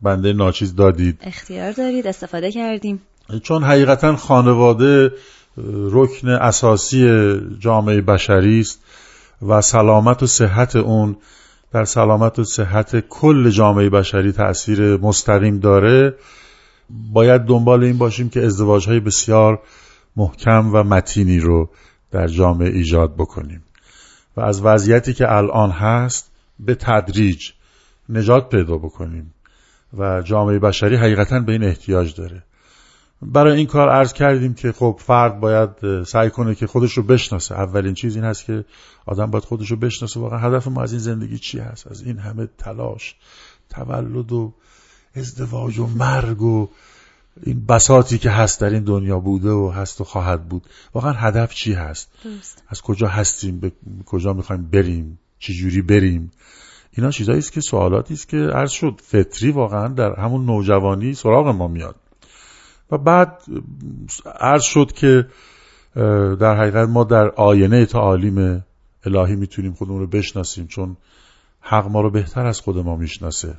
بنده 0.03 0.33
ناچیز 0.33 0.75
دادید. 0.75 1.18
اختیار 1.22 1.72
دارید 1.72 2.07
استفاده 2.07 2.53
کردیم. 2.53 3.01
چون 3.42 3.64
حقیقتا 3.64 4.16
خانواده 4.16 5.12
رکن 5.90 6.29
اساسی 6.29 7.09
جامعه 7.59 8.01
بشری 8.01 8.61
است 8.61 8.83
و 9.42 9.61
سلامت 9.61 10.22
و 10.22 10.27
صحت 10.27 10.77
اون 10.77 11.16
در 11.72 11.85
سلامت 11.85 12.38
و 12.38 12.44
صحت 12.44 13.09
کل 13.09 13.51
جامعه 13.51 13.90
بشری 13.90 14.33
تأثیر 14.33 14.96
مستقیم 14.96 15.59
داره. 15.59 16.14
باید 17.12 17.42
دنبال 17.42 17.85
این 17.85 17.98
باشیم 17.98 18.29
که 18.29 18.46
ازدواج 18.46 18.88
های 18.88 19.01
بسیار 19.01 19.61
محکم 20.16 20.75
و 20.75 20.83
متینی 20.83 21.38
رو 21.40 21.70
در 22.11 22.27
جامعه 22.27 22.68
ایجاد 22.68 23.14
بکنیم. 23.14 23.64
و 24.37 24.40
از 24.40 24.61
وضعیتی 24.64 25.14
که 25.14 25.33
الان 25.33 25.71
هست 25.71 26.33
به 26.61 26.75
تدریج 26.75 27.51
نجات 28.09 28.49
پیدا 28.49 28.79
بکنیم. 28.79 29.35
و 29.99 30.23
جامعه 30.23 30.59
بشری 30.59 30.97
حقیقتا 30.97 31.40
به 31.40 31.53
این 31.53 31.64
احتیاج 31.64 32.14
داره. 32.14 32.42
برای 33.23 33.57
این 33.57 33.66
کار 33.66 33.88
عرض 33.88 34.12
کردیم 34.12 34.55
که 34.55 34.73
خب 34.73 35.01
فرد 35.01 35.40
باید 35.40 36.03
سعی 36.05 36.31
کنه 36.31 36.55
که 36.55 36.66
خودش 36.66 36.92
رو 36.92 37.03
بشناسه. 37.03 37.55
اولین 37.55 37.95
چیز 37.95 38.16
این 38.16 38.25
هست 38.25 38.45
که 38.45 38.64
آدم 39.07 39.31
باید 39.31 39.45
خودش 39.45 39.71
رو 39.71 39.77
بشناسه. 39.77 40.21
واقعا 40.21 40.38
هدف 40.38 40.68
ما 40.68 40.83
از 40.83 40.92
این 40.92 41.01
زندگی 41.01 41.38
چی 41.38 41.59
هست؟ 41.59 41.87
از 41.87 42.03
این 42.03 42.18
همه 42.18 42.49
تلاش 42.59 43.16
تولد 43.71 44.33
و 44.33 44.55
ازدواج 45.14 45.79
و 45.79 45.87
مرگ 45.87 46.42
و 46.42 46.68
این 47.42 47.66
بساتی 47.66 48.18
که 48.18 48.31
هست 48.31 48.61
در 48.61 48.71
این 48.71 48.85
دنیا 48.85 49.18
بوده 49.18 49.51
و 49.51 49.73
هست 49.75 50.01
و 50.01 50.05
خواهد 50.05 50.49
بود. 50.49 50.62
واقعا 50.95 51.12
هدف 51.12 51.55
چی 51.55 51.73
هست؟ 51.73 52.12
از 52.68 52.83
کجا 52.83 53.09
هستیم؟ 53.09 53.61
به 53.61 53.73
کجا 54.07 54.33
می‌خوایم 54.33 54.68
بریم؟ 54.73 55.18
چی 55.38 55.55
جوری 55.55 55.83
بریم؟ 55.83 56.31
اینا 56.92 57.11
چیزایی 57.11 57.38
است 57.38 57.53
که 57.53 57.61
سوالاتی 57.61 58.14
است 58.14 58.29
که 58.29 58.37
عرض 58.37 58.71
شد. 58.71 59.01
فطری 59.03 59.51
واقعا 59.51 59.88
در 59.88 60.21
همون 60.21 60.47
نوجوانی 60.47 61.14
سراغ 61.14 61.49
ما 61.49 61.68
میاد. 61.68 61.97
و 62.90 62.99
بعد 62.99 63.42
عرض 64.40 64.62
شد 64.62 64.92
که 64.92 65.27
در 66.40 66.57
حقیقت 66.57 66.88
ما 66.88 67.05
در 67.05 67.29
آینه 67.29 67.87
تعالیم 67.87 68.64
الهی 69.05 69.37
می‌تونیم 69.37 69.73
خودمون 69.73 70.01
رو 70.01 70.07
بشناسیم 70.07 70.66
چون 70.66 70.97
حق 71.61 71.87
ما 71.87 72.01
رو 72.01 72.11
بهتر 72.11 72.47
از 72.47 72.61
خود 72.61 72.79
ما 72.79 72.97
می‌شناسه 72.97 73.57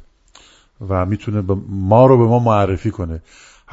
و 0.90 1.06
می‌تونه 1.06 1.44
ما 1.68 2.06
رو 2.06 2.18
به 2.18 2.24
ما 2.24 2.40
معرفی 2.40 2.92
کنه. 2.92 3.22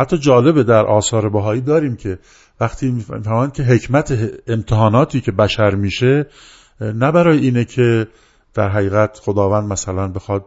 حتی 0.00 0.18
جالبه 0.18 0.62
در 0.62 0.86
آثار 0.86 1.28
بهایی 1.28 1.60
داریم 1.60 1.96
که 1.96 2.18
وقتی 2.60 2.90
می‌فهمند 2.90 3.52
که 3.52 3.62
حکمت 3.62 4.30
امتحاناتی 4.46 5.20
که 5.20 5.32
بشر 5.32 5.74
میشه 5.74 6.26
نه 6.80 7.12
برای 7.12 7.38
اینه 7.38 7.64
که 7.64 8.06
در 8.54 8.68
حقیقت 8.68 9.18
خداوند 9.22 9.72
مثلا 9.72 10.08
بخواد 10.08 10.44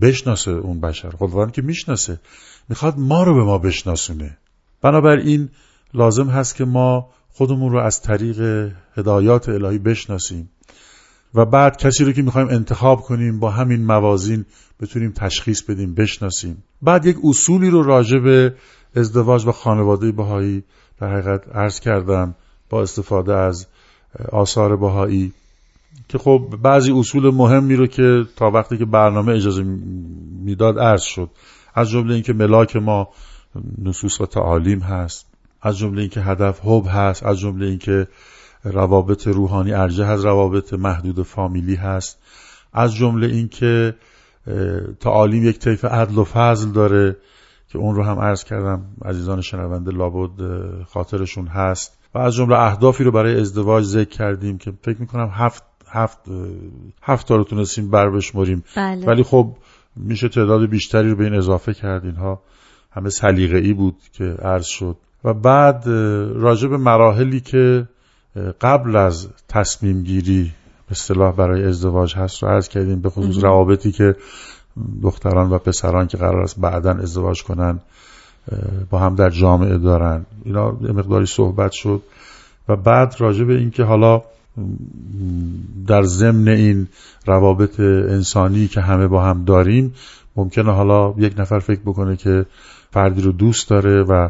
بشناسه 0.00 0.50
اون 0.50 0.80
بشر 0.80 1.10
خداوند 1.10 1.52
که 1.52 1.62
می‌شناسه 1.62 2.20
می‌خواد 2.68 2.94
ما 2.98 3.22
رو 3.22 3.34
به 3.34 3.44
ما 3.44 3.58
بشناسونه. 3.58 4.38
بنابراین 4.82 5.48
لازم 5.94 6.28
هست 6.28 6.56
که 6.56 6.64
ما 6.64 7.10
خودمون 7.28 7.72
رو 7.72 7.78
از 7.78 8.02
طریق 8.02 8.70
هدایات 8.96 9.48
الهی 9.48 9.78
بشناسیم. 9.78 10.50
و 11.34 11.44
بعد 11.44 11.76
کسی 11.76 12.04
رو 12.04 12.12
که 12.12 12.22
می‌خوایم 12.22 12.48
انتخاب 12.48 13.00
کنیم 13.00 13.40
با 13.40 13.50
همین 13.50 13.84
موازین 13.84 14.44
بتونیم 14.80 15.12
تشخیص 15.12 15.62
بدیم 15.62 15.94
بشناسیم. 15.94 16.62
بعد 16.82 17.06
یک 17.06 17.16
اصولی 17.24 17.70
رو 17.70 17.82
راجع 17.82 18.18
به 18.18 18.54
ازدواج 18.96 19.46
و 19.46 19.52
خانواده 19.52 20.12
بهایی 20.12 20.64
در 21.00 21.12
حقیقت 21.12 21.48
عرض 21.56 21.80
کردم 21.80 22.34
با 22.70 22.82
استفاده 22.82 23.34
از 23.34 23.66
آثار 24.32 24.76
بهایی 24.76 25.32
که 26.08 26.18
خب 26.18 26.56
بعضی 26.62 26.92
اصول 26.92 27.34
مهمی 27.34 27.76
رو 27.76 27.86
که 27.86 28.24
تا 28.36 28.50
وقتی 28.50 28.78
که 28.78 28.84
برنامه 28.84 29.32
اجازه 29.32 29.62
می‌داد 30.44 30.78
عرض 30.78 31.02
شد. 31.02 31.30
از 31.74 31.90
جمله 31.90 32.14
اینکه 32.14 32.32
ملاک 32.32 32.76
ما 32.76 33.08
نصوص 33.78 34.20
و 34.20 34.26
تعالیم 34.26 34.80
هست. 34.80 35.26
از 35.62 35.78
جمله 35.78 36.00
اینکه 36.00 36.20
هدف 36.20 36.60
حب 36.64 36.86
هست. 36.88 37.22
از 37.22 37.38
جمله 37.38 37.66
اینکه 37.66 38.08
روابط 38.64 39.26
روحانی 39.26 39.72
ارجه 39.72 40.06
از 40.06 40.24
روابط 40.24 40.72
محدود 40.72 41.22
فامیلی 41.22 41.74
هست. 41.74 42.18
از 42.72 42.94
جمله 42.94 43.26
اینکه 43.26 43.94
تعالیم 45.00 45.44
یک 45.44 45.58
طیف 45.58 45.84
عدل 45.84 46.18
و 46.18 46.24
فضل 46.24 46.70
داره 46.70 47.16
که 47.68 47.78
اون 47.78 47.94
رو 47.94 48.02
هم 48.02 48.18
عرض 48.18 48.44
کردم. 48.44 48.84
عزیزان 49.04 49.40
شنونده 49.40 49.90
لابد 49.90 50.30
خاطرشون 50.84 51.46
هست. 51.46 51.98
و 52.14 52.18
از 52.18 52.34
جمله 52.34 52.58
اهدافی 52.58 53.04
رو 53.04 53.12
برای 53.12 53.40
ازدواج 53.40 53.84
ذکر 53.84 54.08
کردیم 54.08 54.58
که 54.58 54.72
فکر 54.82 55.00
می‌کنم 55.00 55.30
هفت 55.32 55.64
هفت 55.88 56.18
هفت 57.02 57.28
تا 57.28 57.36
رو 57.36 57.44
تونستیم 57.44 57.90
بر 57.90 58.10
بشمریم. 58.10 58.64
بله. 58.76 59.06
ولی 59.06 59.22
خب 59.22 59.56
میشه 59.96 60.28
تعداد 60.28 60.66
بیشتری 60.66 61.10
رو 61.10 61.16
به 61.16 61.24
این 61.24 61.34
اضافه 61.34 61.74
کرد. 61.74 62.04
اینها 62.04 62.42
همه 62.92 63.10
سلیقه 63.10 63.58
ای 63.58 63.72
بود 63.72 63.96
که 64.12 64.24
عرض 64.24 64.66
شد. 64.66 64.96
و 65.24 65.34
بعد 65.34 65.84
راجع 66.34 66.68
به 66.68 66.76
مراحلی 66.76 67.40
که 67.40 67.88
قبل 68.60 68.96
از 68.96 69.28
تصمیم 69.48 70.02
گیری 70.02 70.52
اصطلاح 70.90 71.34
برای 71.34 71.64
ازدواج 71.64 72.14
هست 72.16 72.42
رو 72.42 72.48
عرض 72.48 72.68
کردیم 72.68 73.00
به 73.00 73.10
خصوص 73.10 73.44
روابطی 73.44 73.92
که 73.92 74.16
دختران 75.02 75.50
و 75.50 75.58
پسران 75.58 76.06
که 76.06 76.16
قرار 76.16 76.42
است 76.42 76.60
بعدا 76.60 76.90
ازدواج 76.90 77.44
کنن 77.44 77.80
با 78.90 78.98
هم 78.98 79.14
در 79.14 79.30
جامعه 79.30 79.78
دارن. 79.78 80.26
اینا 80.44 80.76
یه 80.82 80.92
مقداری 80.92 81.26
صحبت 81.26 81.72
شد. 81.72 82.02
و 82.68 82.76
بعد 82.76 83.14
راجع 83.18 83.44
به 83.44 83.54
اینکه 83.54 83.84
حالا 83.84 84.22
در 85.86 86.02
ضمن 86.02 86.48
این 86.48 86.88
روابط 87.26 87.80
انسانی 87.80 88.68
که 88.68 88.80
همه 88.80 89.06
با 89.06 89.22
هم 89.22 89.44
داریم 89.44 89.94
ممکنه 90.36 90.72
حالا 90.72 91.14
یک 91.16 91.34
نفر 91.38 91.58
فکر 91.58 91.80
بکنه 91.80 92.16
که 92.16 92.46
فردی 92.90 93.22
رو 93.22 93.32
دوست 93.32 93.70
داره 93.70 94.02
و 94.02 94.28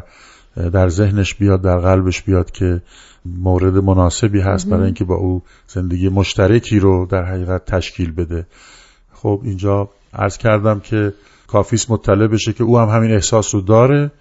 در 0.73 0.89
ذهنش 0.89 1.35
بیاد 1.35 1.61
در 1.61 1.77
قلبش 1.77 2.21
بیاد 2.21 2.51
که 2.51 2.81
مورد 3.25 3.77
مناسبی 3.77 4.41
هست 4.41 4.69
برای 4.69 4.85
اینکه 4.85 5.03
با 5.03 5.15
او 5.15 5.41
زندگی 5.67 6.09
مشترکی 6.09 6.79
رو 6.79 7.05
در 7.05 7.23
حقیقت 7.23 7.65
تشکیل 7.65 8.11
بده. 8.11 8.47
خب 9.13 9.41
اینجا 9.43 9.89
عرض 10.13 10.37
کردم 10.37 10.79
که 10.79 11.13
کافیس 11.47 11.91
مطلع 11.91 12.27
بشه 12.27 12.53
که 12.53 12.63
او 12.63 12.79
هم 12.79 12.89
همین 12.89 13.11
احساس 13.11 13.55
رو 13.55 13.61
داره 13.61 14.11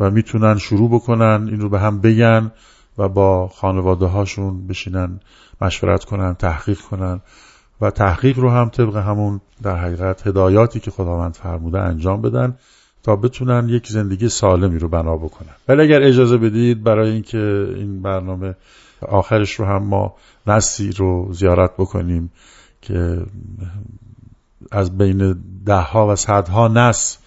و 0.00 0.10
می‌تونن 0.10 0.58
شروع 0.58 0.90
بکنن 0.90 1.48
این 1.50 1.60
رو 1.60 1.68
به 1.68 1.80
هم 1.80 2.00
بگن 2.00 2.52
و 2.98 3.08
با 3.08 3.48
خانواده 3.48 4.06
هاشون 4.06 4.66
بشینن 4.66 5.20
مشورت 5.60 6.04
کنن 6.04 6.34
تحقیق 6.34 6.80
کنن 6.80 7.20
و 7.80 7.90
تحقیق 7.90 8.38
رو 8.38 8.50
هم 8.50 8.68
طبق 8.68 8.96
همون 8.96 9.40
در 9.62 9.76
حقیقت 9.76 10.26
هدایاتی 10.26 10.80
که 10.80 10.90
خداوند 10.90 11.34
فرموده 11.34 11.80
انجام 11.80 12.22
بدن 12.22 12.56
تا 13.08 13.16
بتونن 13.16 13.68
یک 13.68 13.86
زندگی 13.88 14.28
سالمی 14.28 14.78
رو 14.78 14.88
بنا 14.88 15.16
بکنن. 15.16 15.54
ولی 15.68 15.82
اگر 15.82 16.02
اجازه 16.02 16.36
بدید 16.36 16.84
برای 16.84 17.10
اینکه 17.10 17.38
این 17.76 18.02
برنامه 18.02 18.54
آخرش 19.02 19.52
رو 19.52 19.64
هم 19.64 19.82
ما 19.82 20.14
نسی 20.46 20.92
رو 20.92 21.32
زیارت 21.32 21.70
بکنیم 21.78 22.30
که 22.82 23.22
از 24.70 24.98
بین 24.98 25.36
ده 25.66 25.74
ها 25.74 26.08
و 26.08 26.16
صدها 26.16 26.68
نس 26.68 27.18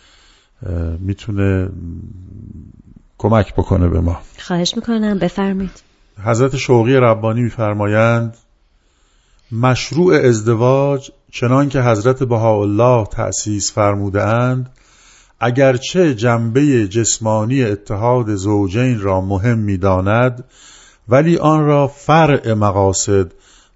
می‌تونه 1.00 1.70
کمک 3.18 3.54
بکنه 3.54 3.90
به 3.90 4.00
ما. 4.00 4.22
خواهش 4.40 4.76
می‌کنم 4.76 5.20
بفرمید 5.20 5.84
حضرت 6.24 6.58
شوقی 6.58 6.94
ربانی 6.94 7.42
میفرمایند 7.42 8.38
مشروع 9.52 10.16
ازدواج 10.16 11.12
چنان 11.32 11.70
که 11.70 11.82
حضرت 11.82 12.24
بهاءالله 12.24 13.06
تأسیس 13.06 13.74
فرموده 13.74 14.24
اند 14.24 14.70
اگرچه 15.44 16.16
جنبه 16.16 16.88
جسمانی 16.88 17.64
اتحاد 17.64 18.36
زوجین 18.36 19.02
را 19.02 19.22
مهم 19.22 19.58
می‌داند 19.58 20.44
ولی 21.10 21.38
آن 21.38 21.66
را 21.66 21.88
فرع 21.88 22.54
مقاصد 22.54 23.32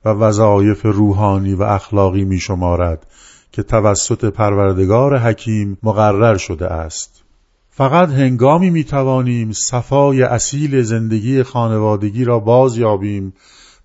و 0.05 0.09
وظایف 0.09 0.85
روحانی 0.85 1.53
و 1.53 1.63
اخلاقی 1.63 2.23
می 2.23 2.39
شمارد 2.39 3.05
که 3.51 3.63
توسط 3.63 4.25
پروردگار 4.25 5.17
حکیم 5.17 5.77
مقرر 5.83 6.37
شده 6.37 6.67
است. 6.67 7.23
فقط 7.69 8.09
هنگامی 8.09 8.69
می 8.69 8.83
توانیم 8.83 9.51
صفای 9.51 10.23
اصیل 10.23 10.81
زندگی 10.81 11.43
خانوادگی 11.43 12.25
را 12.25 12.39
باز 12.39 12.77
یابیم 12.77 13.33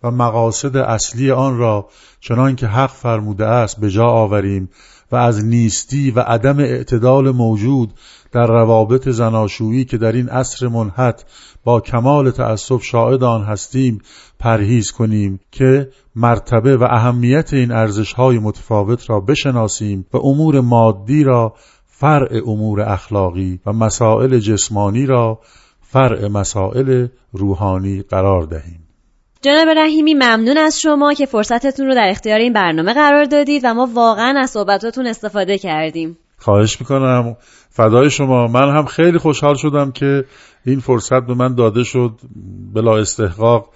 و 0.02 0.10
مقاصد 0.10 0.76
اصلی 0.76 1.30
آن 1.30 1.58
را 1.58 1.88
چنان 2.20 2.56
که 2.56 2.66
حق 2.66 2.90
فرموده 2.90 3.46
است 3.46 3.80
به 3.80 3.90
جا 3.90 4.06
آوریم 4.06 4.68
و 5.12 5.16
از 5.16 5.44
نیستی 5.44 6.10
و 6.10 6.20
عدم 6.20 6.58
اعتدال 6.58 7.30
موجود 7.30 7.94
در 8.32 8.46
روابط 8.46 9.08
زناشویی 9.08 9.84
که 9.84 9.98
در 9.98 10.12
این 10.12 10.28
عصر 10.28 10.68
منحت 10.68 11.24
با 11.64 11.80
کمال 11.80 12.30
تعصب 12.30 12.80
شاهد 12.80 13.24
آن 13.24 13.42
هستیم 13.44 14.02
پرهیز 14.38 14.92
کنیم 14.92 15.40
که 15.50 15.90
مرتبه 16.16 16.76
و 16.76 16.84
اهمیت 16.90 17.52
این 17.54 17.72
ارزش 17.72 18.12
های 18.12 18.38
متفاوت 18.38 19.10
را 19.10 19.20
بشناسیم 19.20 20.06
و 20.12 20.16
امور 20.16 20.60
مادی 20.60 21.24
را 21.24 21.54
فرع 21.86 22.40
امور 22.46 22.80
اخلاقی 22.80 23.60
و 23.66 23.72
مسائل 23.72 24.38
جسمانی 24.38 25.06
را 25.06 25.40
فرع 25.80 26.28
مسائل 26.28 27.06
روحانی 27.32 28.02
قرار 28.02 28.42
دهیم. 28.42 28.89
جناب 29.42 29.68
رحیمی 29.68 30.14
ممنون 30.14 30.58
از 30.58 30.80
شما 30.80 31.14
که 31.14 31.26
فرصتتون 31.26 31.86
رو 31.86 31.94
در 31.94 32.08
اختیار 32.08 32.38
این 32.38 32.52
برنامه 32.52 32.92
قرار 32.94 33.24
دادید 33.24 33.62
و 33.64 33.74
ما 33.74 33.88
واقعا 33.94 34.34
از 34.40 34.50
صحبتاتون 34.50 35.06
استفاده 35.06 35.58
کردیم. 35.58 36.18
خواهش 36.38 36.80
می‌کنم. 36.80 37.36
فدای 37.80 38.10
شما. 38.10 38.46
من 38.46 38.76
هم 38.76 38.84
خیلی 38.84 39.18
خوشحال 39.18 39.54
شدم 39.54 39.90
که 39.90 40.24
این 40.66 40.80
فرصت 40.80 41.20
به 41.20 41.34
من 41.34 41.54
داده 41.54 41.84
شد. 41.84 42.10
بلا 42.74 42.96
استحقاق 42.96 43.68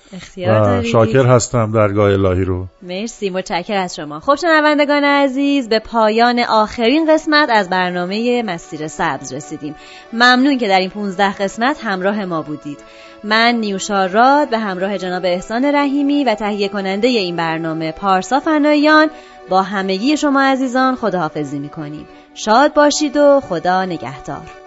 و 0.49 0.83
شاکر 0.83 1.27
هستم 1.27 1.73
درگاه 1.73 2.13
الهی 2.13 2.45
رو. 2.45 2.67
مرسی 2.83 3.31
متشکر 3.31 3.77
از 3.77 3.97
شما. 3.97 4.21
خب 4.21 4.35
شنوندگان 4.35 5.05
عزیز 5.05 5.69
به 5.69 5.79
پایان 5.79 6.39
آخرین 6.39 7.15
قسمت 7.15 7.49
از 7.53 7.71
برنامه 7.71 8.43
مسیر 8.43 8.89
سبز 8.89 9.33
رسیدیم. 9.33 9.75
ممنون 10.13 10.59
که 10.59 10.69
در 10.69 10.81
این 10.81 10.91
15 10.91 11.33
قسمت 11.33 11.77
همراه 11.85 12.25
ما 12.25 12.43
بودید. 12.43 12.79
من 13.25 13.55
نیوشا 13.55 14.07
راد 14.07 14.51
به 14.51 14.59
همراه 14.59 14.99
جناب 14.99 15.25
احسان 15.25 15.65
رحیمی 15.65 16.25
و 16.25 16.35
تهیه 16.35 16.69
کننده 16.69 17.09
این 17.09 17.37
برنامه 17.37 17.93
پارسا 17.93 18.41
فنایان 18.41 19.11
با 19.49 19.63
همگی 19.63 20.17
شما 20.17 20.43
عزیزان 20.43 20.97
خداحافظی 20.97 21.59
می‌کنیم. 21.59 22.07
شاد 22.35 22.75
باشید 22.75 23.17
و 23.17 23.41
خدا 23.41 23.85
نگهدار. 23.85 24.64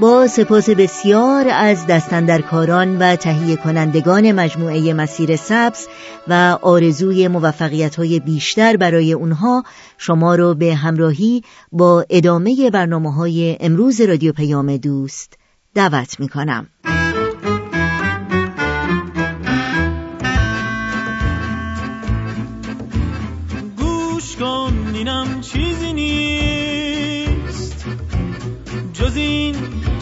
با 0.00 0.26
سپاس 0.26 0.70
بسیار 0.70 1.48
از 1.48 1.86
دستندرکاران 1.86 2.98
و 2.98 3.16
تهیه 3.16 3.56
کنندگان 3.56 4.32
مجموعه 4.32 4.94
مسیر 4.94 5.36
سبز 5.36 5.86
و 6.28 6.58
آرزوی 6.62 7.28
موفقیت 7.28 7.96
های 7.96 8.20
بیشتر 8.20 8.76
برای 8.76 9.12
اونها 9.12 9.62
شما 9.98 10.34
رو 10.34 10.54
به 10.54 10.74
همراهی 10.74 11.42
با 11.72 12.04
ادامه 12.10 12.70
برنامه 12.70 13.14
های 13.14 13.56
امروز 13.60 14.00
رادیو 14.00 14.32
پیام 14.32 14.76
دوست 14.76 15.38
دعوت 15.74 16.20
می 16.20 16.28
کنم. 16.28 16.66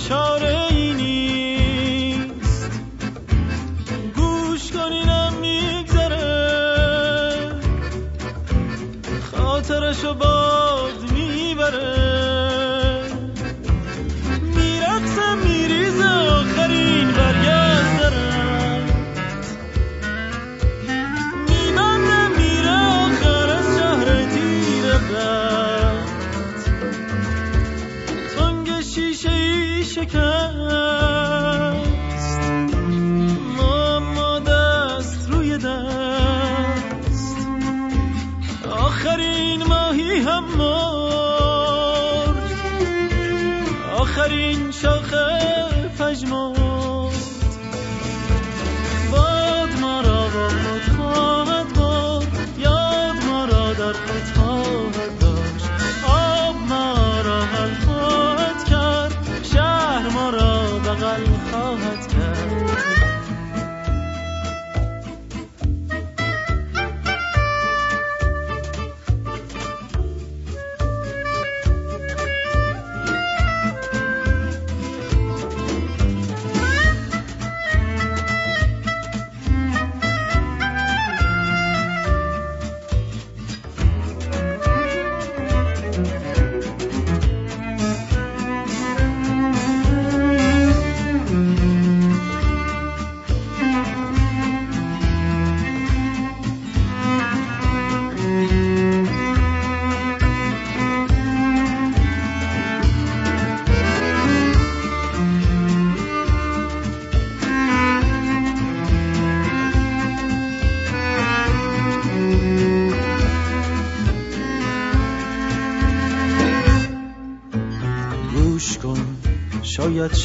چاره 0.08 0.66
ای 0.70 0.94
نیست. 0.94 2.70
گوش 4.16 4.72
کنینم 4.72 5.32
میگذره. 5.40 6.28
خاطرشو 9.32 10.14
باد 10.14 11.10
می‌بره. 11.12 12.43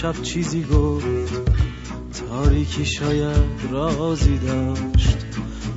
شب 0.02 0.22
چیزی 0.22 0.64
گفت 0.64 1.06
تاریکی 2.30 2.86
شاید 2.86 3.72
رازی 3.72 4.38
داشت. 4.38 5.18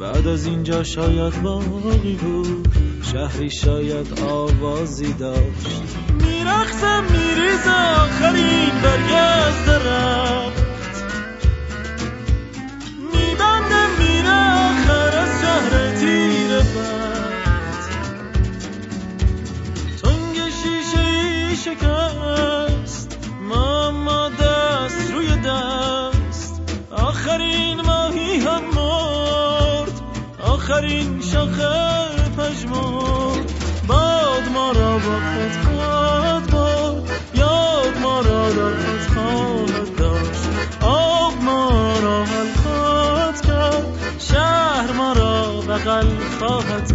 بعد 0.00 0.26
از 0.26 0.46
اینجا 0.46 0.82
شاید 0.82 1.42
باقی 1.42 2.14
بود 2.14 2.68
شهری 3.12 3.50
شاید 3.50 4.20
آوازی 4.20 5.12
داشت. 5.12 5.82
میرخزم 6.24 7.04
میریز 7.10 7.66
آخرین 7.66 8.80
برگ 8.82 9.12
از 9.12 9.66
درخت. 9.66 10.62
میبنده 12.98 13.98
میره 13.98 14.68
آخر 14.68 15.16
از 15.18 15.40
شهر 15.42 15.94
تیر 16.00 16.48
بند 16.58 17.78
تنگ 20.02 20.36
شیشه 20.62 21.00
ای 21.00 21.56
شکست. 21.56 22.51
آخرین 27.32 27.80
ماهی 27.80 28.38
هم 28.38 28.62
مرد. 28.64 30.00
آخرین 30.42 31.20
شاخه 31.20 31.68
پژمرد. 32.38 33.52
باد 33.88 34.48
ما 34.54 34.72
را 34.72 34.92
با 34.92 34.98
خود 34.98 35.64
خواهد 35.64 36.52
یاد 37.34 37.98
ما 38.02 38.20
را 38.20 38.50
در 38.50 38.76
خود 38.76 39.14
خواهد 39.14 39.96
داشت. 39.96 40.48
آب 40.82 41.32
ما 41.42 41.94
را 42.02 42.24
حل 42.24 42.52
خواهد 42.62 43.40
کرد. 43.46 43.86
شهر 44.18 44.92
ما 44.92 45.12
را 45.12 45.60
بغل 45.60 46.08
خواهد 46.38 46.91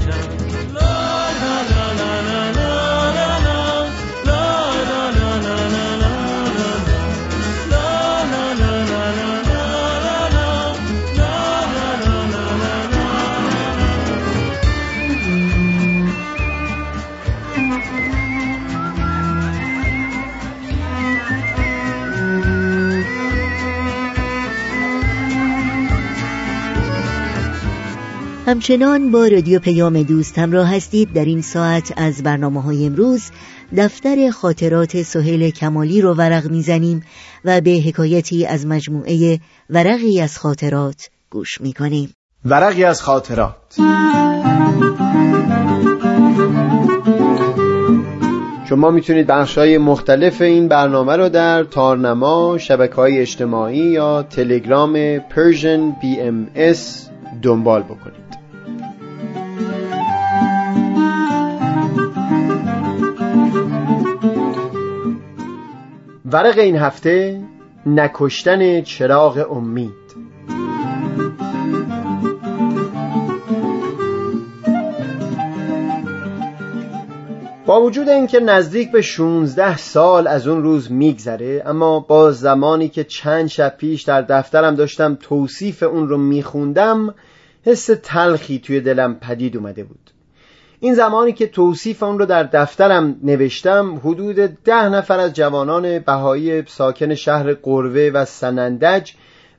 همچنان 28.47 29.11
با 29.11 29.27
رادیو 29.27 29.59
پیام 29.59 30.03
دوست 30.03 30.39
همراه 30.39 30.75
هستید 30.75 31.13
در 31.13 31.25
این 31.25 31.41
ساعت 31.41 31.93
از 31.97 32.23
برنامه 32.23 32.61
های 32.61 32.85
امروز 32.85 33.31
دفتر 33.77 34.29
خاطرات 34.29 35.01
سهیل 35.01 35.49
کمالی 35.49 36.01
رو 36.01 36.13
ورق 36.13 36.51
می‌زنیم 36.51 37.03
و 37.45 37.61
به 37.61 37.71
حکایتی 37.71 38.45
از 38.45 38.65
مجموعه 38.65 39.39
ورقی 39.69 40.21
از 40.21 40.37
خاطرات 40.37 41.09
گوش 41.29 41.61
می‌کنیم. 41.61 42.13
ورقی 42.45 42.83
از 42.83 43.01
خاطرات. 43.01 43.75
شما 48.69 48.91
می‌تونید 48.91 49.27
بخشای 49.27 49.77
مختلف 49.77 50.41
این 50.41 50.67
برنامه 50.67 51.15
رو 51.15 51.29
در 51.29 51.63
تارنما، 51.63 52.57
شبکه 52.57 52.95
های 52.95 53.19
اجتماعی 53.19 53.77
یا 53.77 54.23
تلگرام 54.23 55.17
Persian 55.17 55.93
BMS 56.01 56.77
دنبال 57.41 57.83
بکنید. 57.83 58.26
ورق 66.31 66.57
این 66.57 66.75
هفته 66.75 67.41
نکشتن 67.85 68.81
چراغ 68.81 69.51
امید. 69.51 69.91
با 77.65 77.81
وجود 77.81 78.09
اینکه 78.09 78.39
نزدیک 78.39 78.91
به 78.91 79.01
16 79.01 79.77
سال 79.77 80.27
از 80.27 80.47
اون 80.47 80.63
روز 80.63 80.91
میگذره 80.91 81.63
اما 81.65 81.99
با 81.99 82.31
زمانی 82.31 82.89
که 82.89 83.03
چند 83.03 83.47
شب 83.47 83.77
پیش 83.77 84.01
در 84.01 84.21
دفترم 84.21 84.75
داشتم 84.75 85.17
توصیف 85.21 85.83
اون 85.83 86.09
رو 86.09 86.17
میخوندم 86.17 87.15
حس 87.65 87.89
تلخی 88.03 88.59
توی 88.59 88.81
دلم 88.81 89.15
پدید 89.15 89.57
اومده 89.57 89.83
بود. 89.83 90.16
این 90.79 90.93
زمانی 90.93 91.33
که 91.33 91.47
توصیف 91.47 92.03
اون 92.03 92.19
رو 92.19 92.25
در 92.25 92.43
دفترم 92.43 93.19
نوشتم 93.23 93.95
حدود 93.95 94.35
ده 94.63 94.89
نفر 94.89 95.19
از 95.19 95.33
جوانان 95.33 95.99
بهایی 95.99 96.63
ساکن 96.67 97.15
شهر 97.15 97.53
قروه 97.53 98.11
و 98.13 98.25
سنندج 98.25 99.11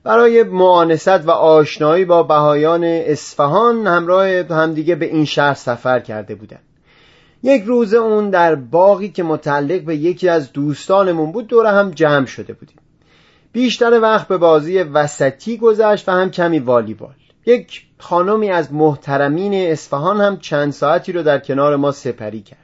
برای 0.04 0.42
معانست 0.42 1.28
و 1.28 1.30
آشنایی 1.30 2.04
با 2.04 2.22
بهایان 2.22 2.84
اصفهان 2.84 3.86
همراه 3.86 4.28
همدیگه 4.28 4.94
به 4.94 5.06
این 5.06 5.24
شهر 5.24 5.54
سفر 5.54 6.00
کرده 6.00 6.34
بودند. 6.34 6.62
یک 7.42 7.62
روز 7.62 7.94
اون 7.94 8.30
در 8.30 8.54
باقی 8.54 9.08
که 9.08 9.22
متعلق 9.22 9.82
به 9.82 9.96
یکی 9.96 10.28
از 10.28 10.52
دوستانمون 10.52 11.32
بود 11.32 11.46
دور 11.46 11.66
هم 11.66 11.90
جمع 11.90 12.26
شده 12.26 12.52
بودیم 12.52 12.76
بیشتر 13.52 14.00
وقت 14.00 14.28
به 14.28 14.36
بازی 14.36 14.78
وسطی 14.78 15.56
گذشت 15.56 16.08
و 16.08 16.12
هم 16.12 16.30
کمی 16.30 16.58
والیبال 16.58 17.14
یک 17.48 17.82
خانمی 17.98 18.50
از 18.50 18.72
محترمین 18.72 19.54
اصفهان 19.54 20.20
هم 20.20 20.38
چند 20.38 20.72
ساعتی 20.72 21.12
رو 21.12 21.22
در 21.22 21.38
کنار 21.38 21.76
ما 21.76 21.92
سپری 21.92 22.42
کرد. 22.42 22.58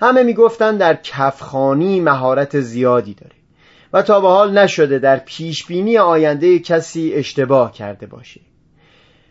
همه 0.00 0.22
می‌گفتن 0.22 0.76
در 0.76 0.94
کفخانی 0.94 2.00
مهارت 2.00 2.60
زیادی 2.60 3.14
داره 3.14 3.36
و 3.92 4.02
تا 4.02 4.20
به 4.20 4.28
حال 4.28 4.58
نشده 4.58 4.98
در 4.98 5.16
پیشبینی 5.16 5.98
آینده 5.98 6.58
کسی 6.58 7.12
اشتباه 7.14 7.72
کرده 7.72 8.06
باشه. 8.06 8.40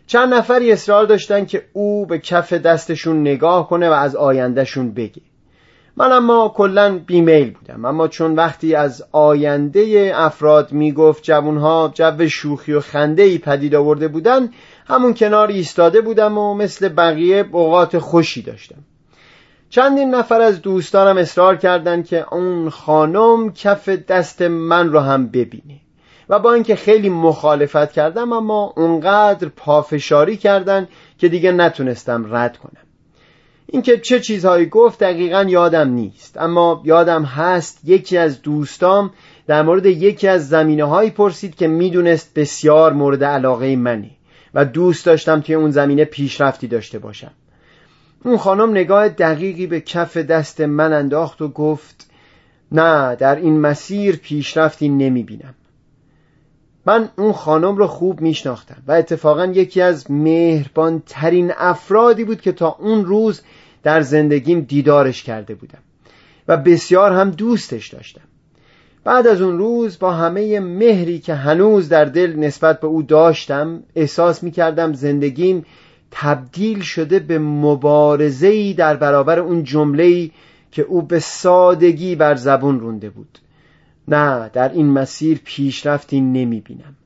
چند 0.06 0.34
نفری 0.34 0.72
اصرار 0.72 1.06
داشتن 1.06 1.44
که 1.44 1.64
او 1.72 2.06
به 2.06 2.18
کف 2.18 2.52
دستشون 2.52 3.20
نگاه 3.20 3.68
کنه 3.68 3.88
و 3.88 3.92
از 3.92 4.16
آیندهشون 4.16 4.94
بگه. 4.94 5.22
من 5.98 6.12
اما 6.12 6.48
کلا 6.56 6.98
بیمیل 7.06 7.50
بودم. 7.50 7.84
اما 7.84 8.08
چون 8.08 8.34
وقتی 8.34 8.74
از 8.74 9.04
آینده 9.12 10.12
افراد 10.14 10.72
می‌گفت 10.72 11.22
جوانها 11.22 11.90
جو 11.94 12.28
شوخی 12.28 12.72
و 12.72 12.80
خنده 12.80 13.22
ای 13.22 13.38
پدید 13.38 13.74
آورده 13.74 14.08
بودن 14.08 14.48
همون 14.86 15.14
کنار 15.14 15.48
ایستاده 15.48 16.00
بودم 16.00 16.38
و 16.38 16.54
مثل 16.54 16.88
بقیه 16.88 17.46
اوقات 17.52 17.98
خوشی 17.98 18.42
داشتم. 18.42 18.84
چندین 19.70 20.14
نفر 20.14 20.40
از 20.40 20.62
دوستانم 20.62 21.16
اصرار 21.16 21.56
کردند 21.56 22.06
که 22.06 22.34
اون 22.34 22.70
خانم 22.70 23.52
کف 23.52 23.88
دست 23.88 24.42
من 24.42 24.92
رو 24.92 25.00
هم 25.00 25.26
ببینه 25.26 25.80
و 26.28 26.38
با 26.38 26.52
اینکه 26.52 26.76
خیلی 26.76 27.08
مخالفت 27.08 27.92
کردم 27.92 28.32
اما 28.32 28.72
اونقدر 28.76 29.48
پافشاری 29.48 30.36
کردن 30.36 30.88
که 31.18 31.28
دیگه 31.28 31.52
نتونستم 31.52 32.34
رد 32.34 32.56
کنم. 32.56 32.87
اینکه 33.72 33.98
چه 33.98 34.20
چیزهایی 34.20 34.66
گفت 34.66 34.98
دقیقا 34.98 35.46
یادم 35.48 35.88
نیست. 35.88 36.36
اما 36.38 36.82
یادم 36.84 37.22
هست 37.22 37.80
یکی 37.84 38.16
از 38.16 38.42
دوستام 38.42 39.10
در 39.46 39.62
مورد 39.62 39.86
یکی 39.86 40.28
از 40.28 40.48
زمینه 40.48 40.84
هایی 40.84 41.10
پرسید 41.10 41.54
که 41.54 41.68
می‌دونست 41.68 42.34
بسیار 42.34 42.92
مورد 42.92 43.24
علاقه 43.24 43.76
منی 43.76 44.10
و 44.54 44.64
دوست 44.64 45.06
داشتم 45.06 45.40
توی 45.40 45.54
اون 45.54 45.70
زمینه 45.70 46.04
پیشرفتی 46.04 46.66
داشته 46.66 46.98
باشم. 46.98 47.30
اون 48.24 48.36
خانم 48.36 48.70
نگاه 48.70 49.08
دقیقی 49.08 49.66
به 49.66 49.80
کف 49.80 50.16
دست 50.16 50.60
من 50.60 50.92
انداخت 50.92 51.42
و 51.42 51.48
گفت 51.48 52.10
نه 52.72 53.16
در 53.16 53.36
این 53.36 53.60
مسیر 53.60 54.16
پیشرفتی 54.16 54.88
نمی 54.88 55.22
بینم 55.22 55.54
من 56.86 57.08
اون 57.16 57.32
خانم 57.32 57.76
رو 57.76 57.86
خوب 57.86 58.20
میشناختم 58.20 58.82
و 58.86 58.92
اتفاقا 58.92 59.46
یکی 59.46 59.80
از 59.80 60.10
مهربان 60.10 61.02
ترین 61.06 61.52
افرادی 61.56 62.24
بود 62.24 62.40
که 62.40 62.52
تا 62.52 62.76
اون 62.78 63.04
روز 63.04 63.42
در 63.82 64.00
زندگیم 64.00 64.60
دیدارش 64.60 65.22
کرده 65.22 65.54
بودم 65.54 65.78
و 66.48 66.56
بسیار 66.56 67.12
هم 67.12 67.30
دوستش 67.30 67.88
داشتم. 67.88 68.20
بعد 69.04 69.26
از 69.26 69.40
اون 69.42 69.58
روز 69.58 69.98
با 69.98 70.12
همه 70.12 70.60
مهری 70.60 71.18
که 71.18 71.34
هنوز 71.34 71.88
در 71.88 72.04
دل 72.04 72.36
نسبت 72.36 72.80
به 72.80 72.86
او 72.86 73.02
داشتم 73.02 73.82
احساس 73.94 74.42
می 74.42 74.50
کردم 74.50 74.92
زندگیم 74.92 75.64
تبدیل 76.10 76.80
شده 76.80 77.18
به 77.18 77.38
مبارزه‌ای 77.38 78.74
در 78.74 78.96
برابر 78.96 79.38
اون 79.38 79.64
جمله‌ای 79.64 80.30
که 80.72 80.82
او 80.82 81.02
به 81.02 81.18
سادگی 81.18 82.16
بر 82.16 82.34
زبون 82.34 82.80
رونده 82.80 83.10
بود. 83.10 83.38
نه 84.08 84.50
در 84.52 84.68
این 84.68 84.86
مسیر 84.86 85.40
پیشرفتی 85.44 86.20
نمی 86.20 86.60
بینم 86.60 86.96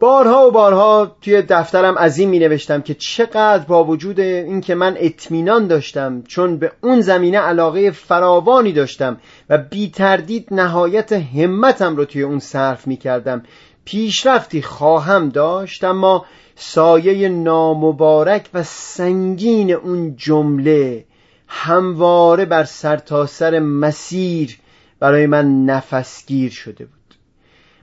بارها 0.00 0.48
و 0.48 0.50
بارها 0.50 1.16
توی 1.22 1.42
دفترم 1.42 1.96
از 1.96 2.18
این 2.18 2.28
می 2.28 2.38
نوشتم 2.38 2.82
که 2.82 2.94
چقدر 2.94 3.64
با 3.64 3.84
وجود 3.84 4.20
اینکه 4.20 4.74
من 4.74 4.96
اطمینان 4.98 5.66
داشتم 5.66 6.22
چون 6.22 6.56
به 6.56 6.72
اون 6.82 7.00
زمینه 7.00 7.38
علاقه 7.38 7.90
فراوانی 7.90 8.72
داشتم 8.72 9.20
و 9.48 9.58
بی 9.58 9.90
تردید 9.90 10.48
نهایت 10.50 11.12
همتم 11.12 11.96
رو 11.96 12.04
توی 12.04 12.22
اون 12.22 12.38
صرف 12.38 12.86
می 12.86 12.96
کردم 12.96 13.42
پیشرفتی 13.84 14.62
خواهم 14.62 15.28
داشت 15.28 15.84
اما 15.84 16.24
سایه 16.56 17.28
نامبارک 17.28 18.50
و 18.54 18.62
سنگین 18.62 19.72
اون 19.72 20.16
جمله 20.16 21.04
همواره 21.48 22.44
بر 22.44 22.64
سرتاسر 22.64 23.50
سر 23.50 23.58
مسیر 23.58 24.58
برای 25.00 25.26
من 25.26 25.64
نفسگیر 25.64 26.50
شده 26.50 26.84
بود. 26.84 26.97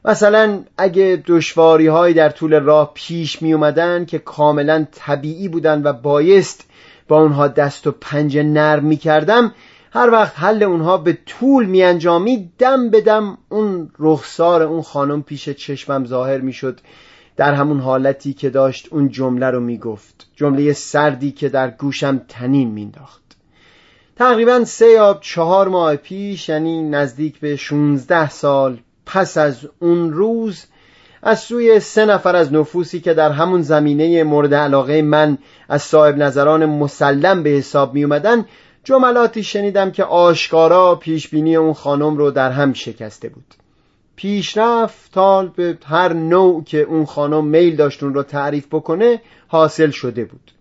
مثلا 0.08 0.64
اگه 0.78 1.24
دشواری 1.28 1.88
هایی 1.88 2.14
در 2.14 2.30
طول 2.30 2.60
راه 2.60 2.92
پیش 2.94 3.42
می 3.42 3.54
اومدن 3.54 4.06
که 4.06 4.20
کاملا 4.20 4.86
طبیعی 4.92 5.48
بودن 5.48 5.82
و 5.84 5.94
بایست 5.94 6.70
با 7.08 7.22
اونها 7.22 7.48
دست 7.48 7.88
و 7.88 7.92
پنجه 7.92 8.44
نرم 8.44 8.86
می 8.86 8.98
کردم 8.98 9.54
هر 9.92 10.10
وقت 10.10 10.34
حل 10.40 10.64
اونها 10.64 10.98
به 10.98 11.18
طول 11.26 11.66
می 11.66 11.84
انجامی 11.84 12.52
دم 12.58 12.90
به 12.90 13.02
دم 13.02 13.38
اون 13.50 13.92
رخسار 14.00 14.64
اون 14.64 14.82
خانم 14.82 15.24
پیش 15.24 15.50
چشمم 15.50 16.06
ظاهر 16.06 16.38
می 16.38 16.54
شد 16.54 16.80
در 17.38 17.54
همون 17.54 17.80
حالتی 17.80 18.34
که 18.34 18.50
داشت 18.50 18.88
اون 18.92 19.10
جمله 19.10 19.50
رو 19.50 19.60
می 19.60 19.78
گفت 19.78 20.28
جمله 20.36 20.74
سردی 20.74 21.32
که 21.32 21.50
در 21.50 21.70
گوشم 21.72 22.22
تنین 22.28 22.72
مینداخت 22.72 23.22
تقریبا 24.16 24.64
سه 24.64 24.88
یا 24.88 25.20
چهار 25.22 25.68
ماه 25.68 25.96
پیش 25.96 26.50
یعنی 26.50 26.90
نزدیک 26.90 27.40
به 27.40 27.56
16 27.56 28.30
سال 28.30 28.80
پس 29.06 29.38
از 29.38 29.68
اون 29.80 30.14
روز 30.14 30.66
از 31.24 31.40
سوی 31.40 31.80
سه 31.80 32.06
نفر 32.06 32.36
از 32.36 32.54
نفوسی 32.54 33.00
که 33.00 33.14
در 33.14 33.32
همون 33.32 33.62
زمینه 33.62 34.24
مورد 34.24 34.54
علاقه 34.54 35.02
من 35.02 35.38
از 35.70 35.82
صاحب 35.82 36.18
نظران 36.18 36.66
مسلم 36.66 37.44
به 37.44 37.50
حساب 37.50 37.94
می 37.94 38.04
اومدن 38.04 38.46
جملاتی 38.84 39.44
شنیدم 39.44 39.92
که 39.92 40.04
آشکارا 40.04 40.96
پیشبینی 40.96 41.56
اون 41.56 41.74
خانم 41.74 42.18
رو 42.18 42.32
در 42.32 42.52
هم 42.52 42.74
شکسته 42.74 43.30
بود. 43.30 43.56
پیشرفت 44.16 45.14
تال 45.14 45.48
به 45.48 45.78
هر 45.86 46.14
نوع 46.14 46.64
که 46.64 46.82
اون 46.82 47.06
خانم 47.06 47.46
میل 47.46 47.76
داشت 47.76 48.04
اون 48.04 48.14
رو 48.14 48.24
تعریف 48.24 48.68
بکنه 48.72 49.22
حاصل 49.48 49.90
شده 49.90 50.26
بود. 50.26 50.52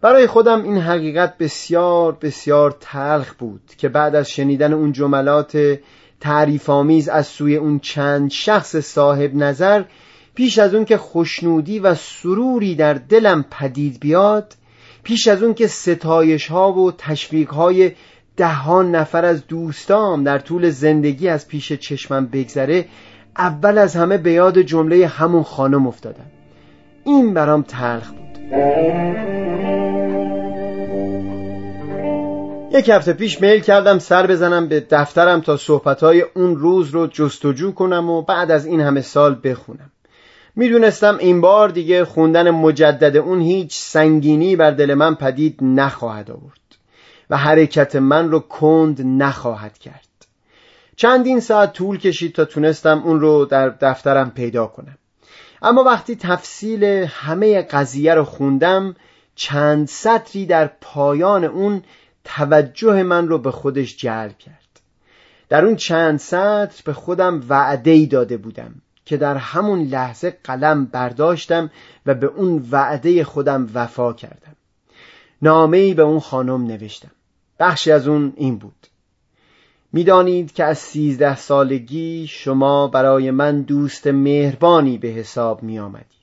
برای 0.00 0.26
خودم 0.26 0.62
این 0.62 0.78
حقیقت 0.78 1.38
بسیار 1.38 2.16
بسیار 2.22 2.76
تلخ 2.80 3.34
بود 3.34 3.60
که 3.78 3.88
بعد 3.88 4.14
از 4.14 4.30
شنیدن 4.30 4.72
اون 4.72 4.92
جملات 4.92 5.78
تعریف 6.20 6.70
آمیز 6.70 7.08
از 7.08 7.26
سوی 7.26 7.56
اون 7.56 7.78
چند 7.78 8.30
شخص 8.30 8.76
صاحب 8.76 9.34
نظر 9.34 9.84
پیش 10.34 10.58
از 10.58 10.74
اون 10.74 10.84
که 10.84 10.96
خوشنودی 10.96 11.78
و 11.78 11.94
سروری 11.94 12.74
در 12.74 12.94
دلم 12.94 13.44
پدید 13.50 14.00
بیاد 14.00 14.54
پیش 15.02 15.28
از 15.28 15.42
اون 15.42 15.54
که 15.54 15.66
ستایش 15.66 16.46
ها 16.46 16.72
و 16.72 16.92
تشویق 16.92 17.50
های 17.50 17.92
دهان 18.36 18.94
نفر 18.94 19.24
از 19.24 19.46
دوستام 19.46 20.24
در 20.24 20.38
طول 20.38 20.70
زندگی 20.70 21.28
از 21.28 21.48
پیش 21.48 21.72
چشمم 21.72 22.26
بگذره 22.26 22.84
اول 23.38 23.78
از 23.78 23.96
همه 23.96 24.18
به 24.18 24.32
یاد 24.32 24.58
جمله 24.58 25.06
همون 25.06 25.42
خانم 25.42 25.86
افتادم. 25.86 26.30
این 27.04 27.34
برام 27.34 27.62
تلخ 27.62 28.10
بود. 28.10 28.38
یک 32.70 32.88
هفته 32.88 33.12
پیش 33.12 33.40
میل 33.40 33.60
کردم 33.60 33.98
سر 33.98 34.26
بزنم 34.26 34.68
به 34.68 34.86
دفترم 34.90 35.40
تا 35.40 35.56
صحبتهای 35.56 36.20
اون 36.34 36.56
روز 36.56 36.90
رو 36.90 37.06
جستجو 37.06 37.72
کنم 37.72 38.10
و 38.10 38.22
بعد 38.22 38.50
از 38.50 38.66
این 38.66 38.80
همه 38.80 39.00
سال 39.00 39.40
بخونم. 39.44 39.90
می‌دونستم 40.56 41.16
این 41.18 41.40
بار 41.40 41.68
دیگه 41.68 42.04
خوندن 42.04 42.50
مجدد 42.50 43.16
اون 43.16 43.40
هیچ 43.40 43.78
سنگینی 43.78 44.56
بر 44.56 44.70
دل 44.70 44.94
من 44.94 45.14
پدید 45.14 45.58
نخواهد 45.62 46.30
آورد 46.30 46.60
و 47.30 47.36
حرکت 47.36 47.96
من 47.96 48.30
رو 48.30 48.40
کند 48.40 49.02
نخواهد 49.04 49.78
کرد. 49.78 50.06
چندین 50.96 51.40
ساعت 51.40 51.72
طول 51.72 51.98
کشید 51.98 52.34
تا 52.34 52.44
تونستم 52.44 53.02
اون 53.04 53.20
رو 53.20 53.44
در 53.44 53.68
دفترم 53.68 54.30
پیدا 54.30 54.66
کنم. 54.66 54.98
اما 55.62 55.84
وقتی 55.84 56.16
تفصیل 56.16 56.84
همه 57.08 57.62
قضیه 57.62 58.14
رو 58.14 58.24
خوندم 58.24 58.94
چند 59.34 59.88
سطری 59.88 60.46
در 60.46 60.70
پایان 60.80 61.44
اون 61.44 61.82
توجه 62.26 63.02
من 63.02 63.28
رو 63.28 63.38
به 63.38 63.50
خودش 63.50 63.96
جلب 63.96 64.38
کرد. 64.38 64.80
در 65.48 65.64
اون 65.64 65.76
چند 65.76 66.18
سطر 66.18 66.82
به 66.84 66.92
خودم 66.92 67.44
وعده 67.48 67.90
ای 67.90 68.06
داده 68.06 68.36
بودم 68.36 68.74
که 69.04 69.16
در 69.16 69.36
همون 69.36 69.82
لحظه 69.82 70.38
قلم 70.44 70.84
برداشتم 70.84 71.70
و 72.06 72.14
به 72.14 72.26
اون 72.26 72.68
وعده 72.70 73.24
خودم 73.24 73.68
وفا 73.74 74.12
کردم. 74.12 74.56
نامه 75.42 75.76
ای 75.76 75.94
به 75.94 76.02
اون 76.02 76.20
خانم 76.20 76.66
نوشتم. 76.66 77.10
بخشی 77.60 77.92
از 77.92 78.08
اون 78.08 78.32
این 78.36 78.58
بود. 78.58 78.86
می‌دانید 79.92 80.52
که 80.52 80.64
از 80.64 80.78
سیزده 80.78 81.36
سالگی 81.36 82.26
شما 82.26 82.88
برای 82.88 83.30
من 83.30 83.62
دوست 83.62 84.06
مهربانی 84.06 84.98
به 84.98 85.08
حساب 85.08 85.62
می 85.62 85.78
آمدید 85.78 86.15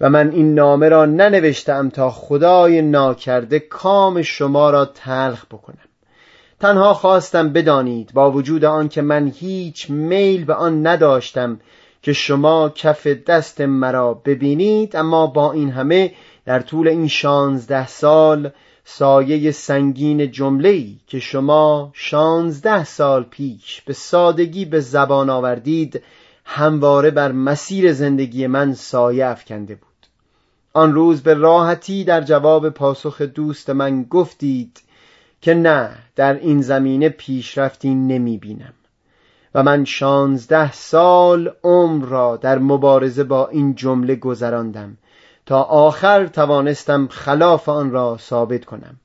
و 0.00 0.10
من 0.10 0.30
این 0.30 0.54
نامه 0.54 0.88
را 0.88 1.04
ننوشتم 1.04 1.88
تا 1.88 2.10
خدای 2.10 2.82
ناکرده 2.82 3.58
کام 3.58 4.22
شما 4.22 4.70
را 4.70 4.84
تلخ 4.84 5.46
بکنم. 5.46 5.78
تنها 6.60 6.94
خواستم 6.94 7.52
بدانید 7.52 8.10
با 8.14 8.30
وجود 8.30 8.64
آن 8.64 8.88
که 8.88 9.02
من 9.02 9.32
هیچ 9.36 9.90
میل 9.90 10.44
به 10.44 10.54
آن 10.54 10.86
نداشتم 10.86 11.60
که 12.02 12.12
شما 12.12 12.68
کف 12.68 13.06
دست 13.06 13.60
مرا 13.60 14.14
ببینید 14.14 14.96
اما 14.96 15.26
با 15.26 15.52
این 15.52 15.70
همه 15.70 16.12
در 16.44 16.60
طول 16.60 16.88
این 16.88 17.08
شانزده 17.08 17.86
سال 17.86 18.50
سایه 18.84 19.50
سنگین 19.50 20.30
جمله‌ای 20.30 20.96
که 21.06 21.18
شما 21.18 21.90
شانزده 21.94 22.84
سال 22.84 23.22
پیش 23.22 23.82
به 23.86 23.92
سادگی 23.92 24.64
به 24.64 24.80
زبان 24.80 25.30
آوردید 25.30 26.02
همواره 26.44 27.10
بر 27.10 27.32
مسیر 27.32 27.92
زندگی 27.92 28.46
من 28.46 28.74
سایه 28.74 29.26
افکنده 29.26 29.74
بود. 29.74 29.88
آن 30.72 30.94
روز 30.94 31.22
به 31.22 31.34
راحتی 31.34 32.04
در 32.04 32.20
جواب 32.20 32.70
پاسخ 32.70 33.20
دوست 33.20 33.70
من 33.70 34.02
گفتید 34.02 34.80
که 35.40 35.54
نه 35.54 35.90
در 36.16 36.34
این 36.34 36.62
زمینه 36.62 37.08
پیشرفتی 37.08 37.94
نمی 37.94 38.38
بینم. 38.38 38.72
و 39.54 39.62
من 39.62 39.84
شانزده 39.84 40.72
سال 40.72 41.52
عمر 41.64 42.04
را 42.04 42.36
در 42.36 42.58
مبارزه 42.58 43.24
با 43.24 43.48
این 43.48 43.74
جمله 43.74 44.14
گذراندم 44.14 44.96
تا 45.46 45.62
آخر 45.62 46.26
توانستم 46.26 47.08
خلاف 47.10 47.68
آن 47.68 47.90
را 47.90 48.16
ثابت 48.20 48.64
کنم. 48.64 48.96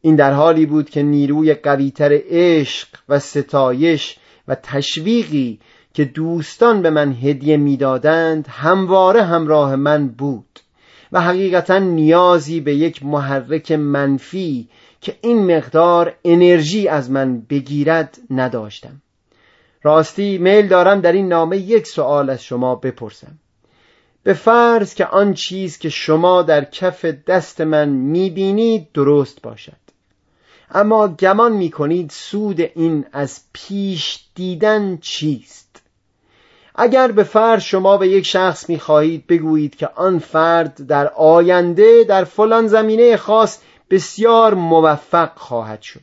این 0.00 0.16
در 0.16 0.32
حالی 0.32 0.66
بود 0.66 0.90
که 0.90 1.02
نیروی 1.02 1.54
قویتر 1.54 2.20
عشق 2.28 2.88
و 3.08 3.18
ستایش 3.18 4.18
و 4.48 4.54
تشویقی 4.54 5.60
که 5.94 6.04
دوستان 6.04 6.82
به 6.82 6.90
من 6.90 7.12
هدیه 7.12 7.56
می‌دادند 7.56 8.46
همواره 8.48 9.22
همراه 9.22 9.76
من 9.76 10.08
بود 10.08 10.60
و 11.12 11.20
حقیقتا 11.20 11.78
نیازی 11.78 12.60
به 12.60 12.74
یک 12.74 13.04
محرک 13.04 13.72
منفی 13.72 14.68
که 15.00 15.16
این 15.20 15.56
مقدار 15.56 16.14
انرژی 16.24 16.88
از 16.88 17.10
من 17.10 17.40
بگیرد 17.40 18.18
نداشتم. 18.30 19.02
راستی 19.82 20.38
میل 20.38 20.68
دارم 20.68 21.00
در 21.00 21.12
این 21.12 21.28
نامه 21.28 21.56
یک 21.56 21.86
سوال 21.86 22.30
از 22.30 22.42
شما 22.42 22.74
بپرسم. 22.74 23.38
به 24.22 24.32
فرض 24.32 24.94
که 24.94 25.06
آن 25.06 25.34
چیز 25.34 25.78
که 25.78 25.88
شما 25.88 26.42
در 26.42 26.64
کف 26.64 27.04
دست 27.04 27.60
من 27.60 27.88
می‌بینید 27.88 28.92
درست 28.94 29.42
باشد. 29.42 29.82
اما 30.70 31.08
گمان 31.08 31.52
می‌کنید 31.52 32.10
سود 32.10 32.60
این 32.60 33.04
از 33.12 33.40
پیش 33.52 34.24
دیدن 34.34 34.98
چیست؟ 35.00 35.61
اگر 36.74 37.12
به 37.12 37.22
فرض 37.22 37.62
شما 37.62 37.96
به 37.96 38.08
یک 38.08 38.26
شخص 38.26 38.68
می‌خواهید 38.68 39.26
بگویید 39.26 39.76
که 39.76 39.88
آن 39.94 40.18
فرد 40.18 40.86
در 40.86 41.08
آینده 41.08 42.04
در 42.04 42.24
فلان 42.24 42.66
زمینه 42.66 43.16
خاص 43.16 43.58
بسیار 43.90 44.54
موفق 44.54 45.30
خواهد 45.36 45.82
شد. 45.82 46.00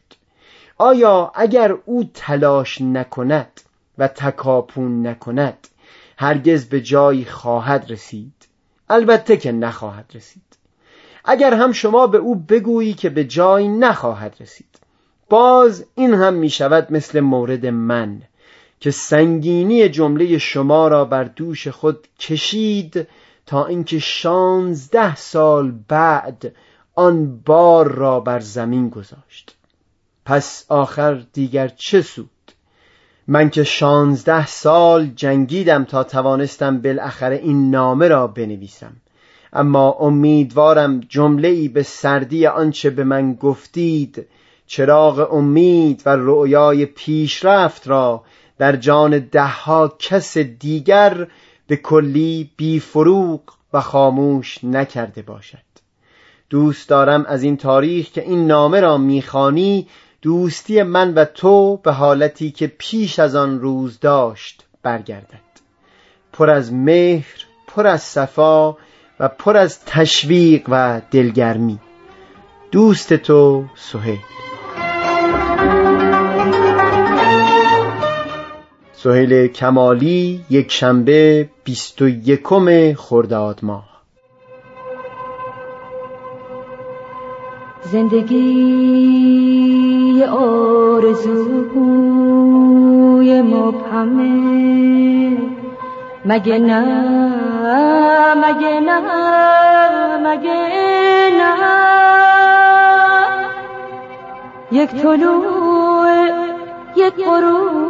آیا 0.77 1.31
اگر 1.35 1.75
او 1.85 2.03
تلاش 2.13 2.81
نکند 2.81 3.61
و 3.97 4.07
تکاپون 4.07 5.07
نکند 5.07 5.67
هرگز 6.17 6.65
به 6.65 6.81
جایی 6.81 7.25
خواهد 7.25 7.85
رسید؟ 7.89 8.33
البته 8.89 9.37
که 9.37 9.51
نخواهد 9.51 10.11
رسید. 10.13 10.57
اگر 11.25 11.53
هم 11.53 11.71
شما 11.71 12.07
به 12.07 12.17
او 12.17 12.35
بگویی 12.35 12.93
که 12.93 13.09
به 13.09 13.23
جایی 13.23 13.67
نخواهد 13.67 14.35
رسید 14.39 14.79
باز 15.29 15.85
این 15.95 16.13
هم 16.13 16.33
می 16.33 16.49
شود 16.49 16.87
مثل 16.91 17.19
مورد 17.19 17.65
من. 17.65 18.21
که 18.79 18.91
سنگینی 18.91 19.89
جمله 19.89 20.37
شما 20.37 20.87
را 20.87 21.05
بر 21.05 21.23
دوش 21.23 21.67
خود 21.67 22.07
کشید 22.19 23.07
تا 23.45 23.65
اینکه 23.65 23.99
شانزده 23.99 25.15
سال 25.15 25.73
بعد 25.87 26.55
آن 26.95 27.39
بار 27.45 27.91
را 27.91 28.19
بر 28.19 28.39
زمین 28.39 28.89
گذاشت. 28.89 29.55
پس 30.25 30.65
آخر 30.69 31.23
دیگر 31.33 31.67
چه 31.67 32.01
سود؟ 32.01 32.29
من 33.27 33.49
که 33.49 33.63
شانزده 33.63 34.47
سال 34.47 35.07
جنگیدم 35.15 35.83
تا 35.83 36.03
توانستم 36.03 36.81
بالاخره 36.81 37.35
این 37.35 37.71
نامه 37.71 38.07
را 38.07 38.27
بنویسم. 38.27 38.95
اما 39.53 39.91
امیدوارم 39.91 40.99
جمله 40.99 41.47
ای 41.47 41.67
به 41.67 41.83
سردی 41.83 42.47
آنچه 42.47 42.89
به 42.89 43.03
من 43.03 43.33
گفتید 43.33 44.27
چراغ 44.67 45.33
امید 45.33 46.03
و 46.05 46.09
رؤیای 46.09 46.85
پیشرفت 46.85 47.87
را 47.87 48.23
در 48.59 48.75
جان 48.75 49.19
دهها 49.19 49.95
کس 49.99 50.37
دیگر 50.37 51.27
به 51.67 51.75
کلی 51.75 52.51
بی 52.57 52.79
فروغ 52.79 53.41
و 53.73 53.81
خاموش 53.81 54.63
نکرده 54.63 55.21
باشد. 55.21 55.57
دوست 56.49 56.89
دارم 56.89 57.25
از 57.25 57.43
این 57.43 57.57
تاریخ 57.57 58.11
که 58.11 58.21
این 58.21 58.47
نامه 58.47 58.79
را 58.79 58.97
می‌خوانی 58.97 59.87
دوستی 60.21 60.83
من 60.83 61.13
و 61.13 61.25
تو 61.25 61.77
به 61.77 61.91
حالتی 61.91 62.51
که 62.51 62.67
پیش 62.77 63.19
از 63.19 63.35
آن 63.35 63.59
روز 63.59 63.99
داشت 63.99 64.65
برگردد. 64.83 65.49
پر 66.33 66.49
از 66.49 66.73
مهر 66.73 67.45
پر 67.67 67.87
از 67.87 68.01
صفا 68.01 68.71
و 69.19 69.27
پر 69.27 69.57
از 69.57 69.85
تشویق 69.85 70.65
و 70.67 71.01
دلگرمی. 71.11 71.79
دوست 72.71 73.13
تو 73.13 73.65
سهیل. 73.75 74.19
سهیل 79.03 79.47
کمالی 79.47 80.45
یک 80.49 80.71
شنبه 80.71 81.49
بیست 81.63 82.01
و 82.01 82.07
یکم 82.07 82.93
خرداد 82.93 83.59
ماه. 83.63 83.89
زندگی 87.91 88.63
آرزوی 90.23 91.81
مبهمه 93.41 95.37
مگه 96.25 96.57
نه 96.57 96.81
مگه 98.35 98.79
نه 98.79 99.01
مگه 100.17 100.57
نه. 101.39 101.55
یک 104.71 104.89
طلوع 104.89 106.29
یک 106.95 107.13
غروب 107.25 107.88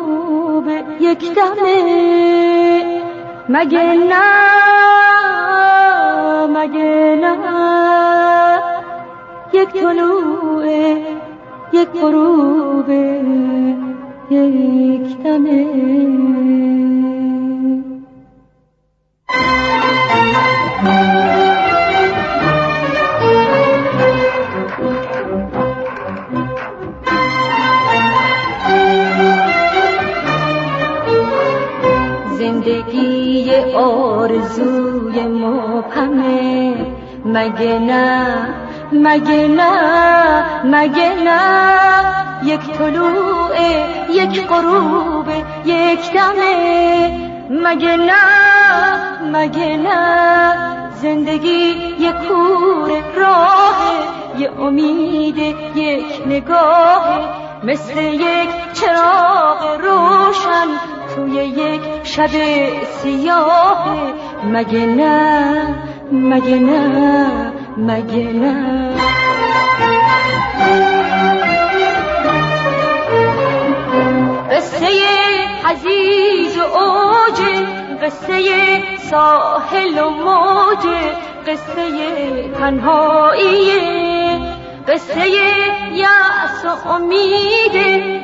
یک 1.00 1.34
دمه. 1.34 3.02
مگه 3.50 3.94
نه؟ 3.94 4.22
مگه 6.48 7.16
نه؟ 7.22 7.36
یک 9.54 9.70
طلوع 9.70 10.66
یک 11.74 11.90
غروب 12.02 12.90
یک 14.30 15.18
دمه. 15.24 16.59
آرزوی 34.50 35.28
مبهمه 35.28 36.74
مگه 37.26 37.80
نه؟ 37.80 38.26
مگه 38.92 39.48
نه؟ 39.48 39.74
مگه 40.66 41.16
نه؟ 41.24 41.40
یک 42.44 42.60
طلوع 42.60 43.56
یک 44.10 44.48
غروب 44.48 45.26
یک 45.66 46.14
دمه. 46.14 47.12
مگه 47.50 47.98
نه؟ 47.98 48.14
مگه 49.34 49.78
نه؟ 49.78 50.56
زندگی 51.02 51.76
یک 52.00 52.16
کور 52.16 52.90
راه 53.18 53.78
یه 54.38 54.52
امید 54.62 55.38
یک 55.76 56.22
نگاه. 56.28 57.20
مثل 57.64 57.98
یک 58.00 58.50
چراغ 58.74 59.80
روشن 59.82 60.89
توی 61.16 61.34
یک 61.34 61.82
شب 62.04 62.30
سیاه. 63.02 63.98
مگه 64.44 64.86
نه 64.86 65.76
مگه 66.12 66.60
نه 66.60 67.54
مگه 67.78 68.34
نه. 68.34 68.94
قصه 74.52 74.88
حزیز 75.66 76.58
و 76.58 76.62
اوج 76.62 77.40
قصه 78.02 78.44
ساحل 78.98 80.00
و 80.00 80.10
موج 80.10 80.86
قصه 81.48 82.50
تنهایی 82.60 84.19
قصه 84.90 85.30
یأس 85.92 86.66
و 86.66 86.90
امید 86.90 87.76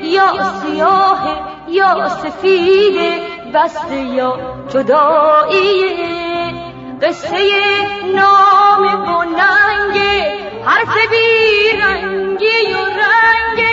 یا 0.04 0.34
سیاه 0.62 1.22
یا 1.68 2.10
سفید 2.10 3.22
بسته 3.54 3.96
یا 3.96 4.40
جدایی. 4.70 5.96
قصه 7.02 7.38
نام 8.16 9.16
و 9.16 9.24
ننگ 9.24 9.98
حرف 10.66 10.98
بی 11.10 11.78
رنگی 11.82 12.74
و 12.74 12.86
رنگ 12.86 13.66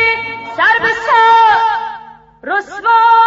سر 0.56 0.78
به 0.82 0.88
سر 0.88 1.58
رسوایی 2.42 3.21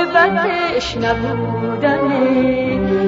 عاقبتش 0.00 0.96
نبودنه 0.96 2.30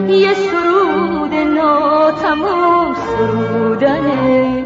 یه 0.09 0.35
سرود 0.35 1.35
ناتموم 1.35 2.95
سرودنه 2.95 4.65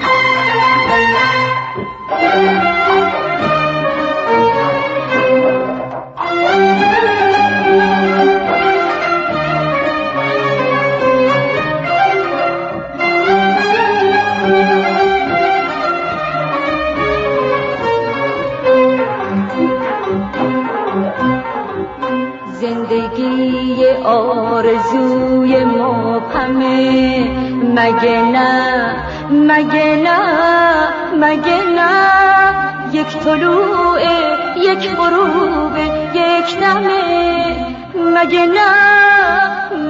یک 34.67 34.91
غروب 34.91 35.77
یک 36.15 36.59
دمه. 36.61 37.57
مگه 37.95 38.47
نه؟ 38.47 38.71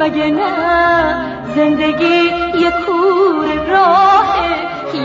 مگه 0.00 0.30
نه؟ 0.30 0.52
زندگی 1.56 2.20
یک 2.54 2.74
کور 2.86 3.46
راه 3.70 4.36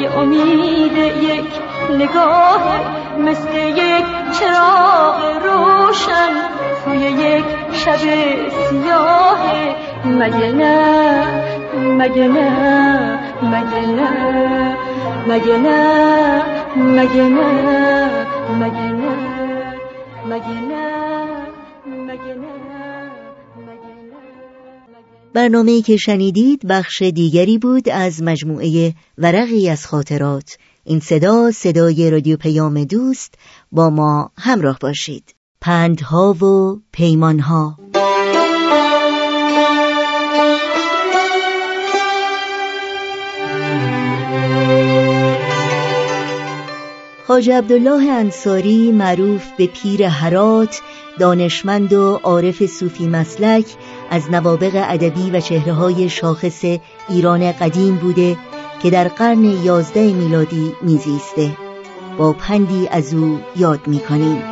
یه 0.01 0.17
امید 0.17 0.97
یک 1.24 1.45
نگاه. 1.99 2.61
مثل 3.19 3.53
یک 3.55 4.05
چراغ 4.39 5.19
روشن 5.43 6.34
توی 6.86 6.97
یک 6.97 7.45
شب 7.74 7.97
سیاه. 8.69 9.38
مگه 10.05 10.51
نه 10.51 11.26
مگه 11.97 12.28
نه 12.28 13.19
مگه 13.41 13.88
نه؟ 13.88 14.78
مگه 15.28 15.57
نه؟ 15.57 15.57
مگه 15.57 15.57
نه؟ 15.57 16.41
مگه 16.76 16.88
نه؟ 16.88 16.91
مگه 16.95 17.24
نه؟ 17.24 17.91
برنامه 25.34 25.82
که 25.82 25.98
شنیدید 25.98 26.68
بخش 26.68 27.02
دیگری 27.02 27.58
بود 27.58 27.90
از 27.90 28.24
مجموعه 28.24 28.94
ورقی 29.18 29.70
از 29.70 29.88
خاطرات. 29.88 30.58
این 30.84 31.00
صدا 31.00 31.52
صدای 31.52 32.12
رادیو 32.12 32.38
پیام 32.38 32.84
دوست 32.84 33.36
با 33.72 33.90
ما 33.90 34.32
همراه 34.38 34.78
باشید. 34.82 35.36
پندها 35.62 36.34
و 36.34 36.80
پیمانها. 36.92 37.78
حاج 47.28 47.50
عبدالله 47.50 48.12
انصاری 48.12 48.92
معروف 48.92 49.44
به 49.58 49.68
پیر 49.68 50.04
هرات 50.04 50.82
دانشمند 51.20 51.94
و 51.94 52.20
عارف 52.24 52.66
صوفی 52.66 53.08
مسلک 53.08 53.66
از 54.12 54.32
نوابق 54.32 54.72
ادبی 54.76 55.32
و 55.32 55.39
چهره 55.39 55.74
های 55.74 56.09
شاخص 56.09 56.66
ایران 57.09 57.51
قدیم 57.51 57.95
بوده 57.95 58.38
که 58.84 58.89
در 58.89 59.07
قرن 59.07 59.43
یازده 59.43 60.14
میلادی 60.14 60.74
میزیسته. 60.82 61.51
با 62.18 62.34
پندی 62.34 62.88
از 62.88 63.14
او 63.14 63.39
یاد 63.55 63.88
می‌کنیم. 63.88 64.43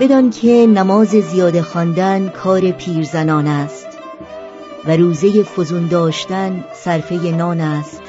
بدان 0.00 0.30
که 0.30 0.66
نماز 0.66 1.08
زیاده 1.08 1.62
خواندن 1.62 2.28
کار 2.28 2.70
پیرزنان 2.70 3.46
است 3.46 3.86
و 4.84 4.96
روزه 4.96 5.42
فزون 5.42 5.86
داشتن 5.86 6.64
صرفه 6.74 7.14
نان 7.14 7.60
است 7.60 8.02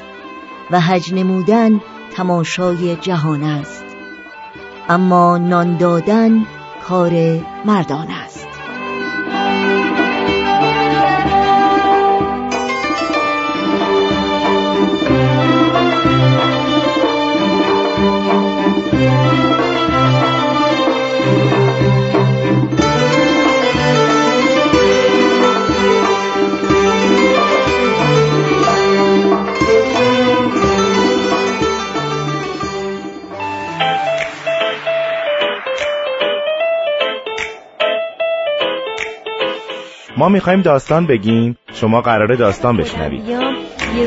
و 0.70 0.80
حج 0.80 1.14
نمودن 1.14 1.80
تماشای 2.16 2.96
جهان 2.96 3.42
است. 3.42 3.87
اما 4.88 5.38
نان 5.38 5.76
دادن 5.76 6.46
کار 6.88 7.12
مردان 7.64 8.08
است. 8.10 8.27
ما 40.18 40.28
می‌خوایم 40.28 40.62
داستان 40.62 41.06
بگیم. 41.06 41.56
شما 41.72 42.00
قراره 42.00 42.36
داستان 42.36 42.76
بشنوید. 42.76 43.28
یه 43.28 43.38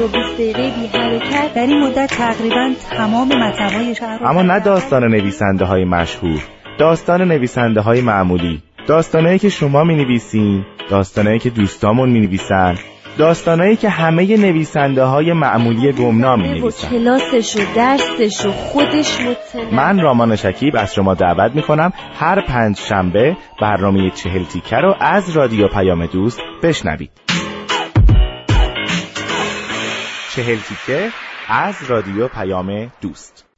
دقیقه 0.08 0.62
بی 0.62 0.88
حرکت. 0.88 1.54
در 1.54 1.62
این 1.62 1.84
مدت 1.84 2.10
تقریبا 2.18 2.72
تمام 2.90 3.28
مطبای 3.28 3.96
شهر 3.96 4.24
اما 4.26 4.42
نه 4.42 4.60
داستان 4.60 5.04
نویسنده 5.04 5.66
های 5.66 5.86
مشهور 5.86 6.42
داستان 6.80 7.22
نویسنده 7.22 7.82
های 7.82 8.02
معمولی. 8.02 8.62
داستانهایی 8.88 9.40
که 9.40 9.50
شما 9.50 9.84
می 9.84 9.96
نویسین 9.96 10.66
داستانهایی 10.90 11.40
که 11.40 11.50
دوستامون 11.50 12.10
می 12.10 12.20
نویسن 12.20 12.76
داستانهایی 13.18 13.76
که 13.76 13.90
همه 13.90 14.38
نویسنده 14.38 15.04
های 15.04 15.34
معمولی 15.34 15.92
گمنام 15.92 16.42
می 16.42 16.48
و 16.48 16.62
نویسن 16.62 16.90
کلاسش 16.90 17.56
و 17.56 17.76
درسش 17.76 18.46
و 18.46 18.52
خودش 18.52 19.22
مطلع. 19.22 19.76
من 19.76 20.00
رامان 20.00 20.36
شکیب 20.36 20.76
از 20.76 20.94
شما 20.94 21.14
دعوت 21.14 21.56
می 21.56 21.62
کنم 21.62 21.94
هر 22.20 22.42
پنج 22.48 22.78
شنبه 22.78 23.38
برنامه 23.62 24.10
چهل 24.10 24.44
تیکه 24.44 24.76
رو 24.76 24.96
از 25.00 25.30
رادیو 25.30 25.68
پیام 25.68 26.06
دوست 26.06 26.40
بشنوید. 26.64 27.12
چهل 30.36 30.58
تیکه 30.58 31.10
از 31.50 31.76
رادیو 31.90 32.28
پیام 32.28 32.92
دوست. 33.02 33.51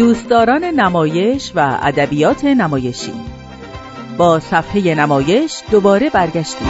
دوستداران 0.00 0.64
نمایش 0.64 1.52
و 1.54 1.78
ادبیات 1.82 2.44
نمایشی. 2.44 3.12
با 4.18 4.40
صفحه 4.40 4.94
نمایش 4.94 5.62
دوباره 5.70 6.10
برگشتیم. 6.10 6.68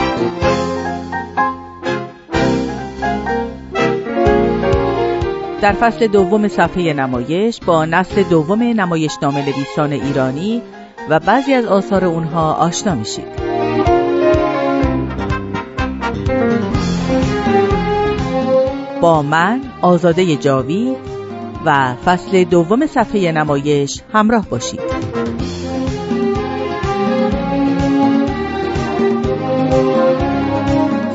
در 5.63 5.73
فصل 5.73 6.07
دوم 6.07 6.49
صفحه 6.49 6.93
نمایش 6.93 7.61
با 7.67 7.85
نسل 7.85 8.23
دوم 8.23 8.63
نمایشنامه 8.63 9.43
نویسان 9.47 9.93
ایرانی 9.93 10.63
و 11.09 11.21
بعضی 11.21 11.53
از 11.53 11.65
آثار 11.65 12.05
اونها 12.05 12.53
آشنا 12.53 12.95
میشید. 12.95 13.51
با 19.01 19.23
من 19.23 19.61
آزاده 19.83 20.37
جاوید 20.37 21.10
و 21.65 21.95
فصل 21.95 22.45
دوم 22.45 22.87
صفحه 22.87 23.33
نمایش 23.33 24.01
همراه 24.13 24.49
باشید. 24.49 24.81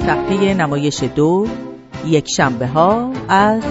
صفحه 0.06 0.54
نمایش 0.54 1.04
دو 1.04 1.48
یک 2.08 2.30
شنبه 2.30 2.68
ها 2.68 3.12
از 3.30 3.64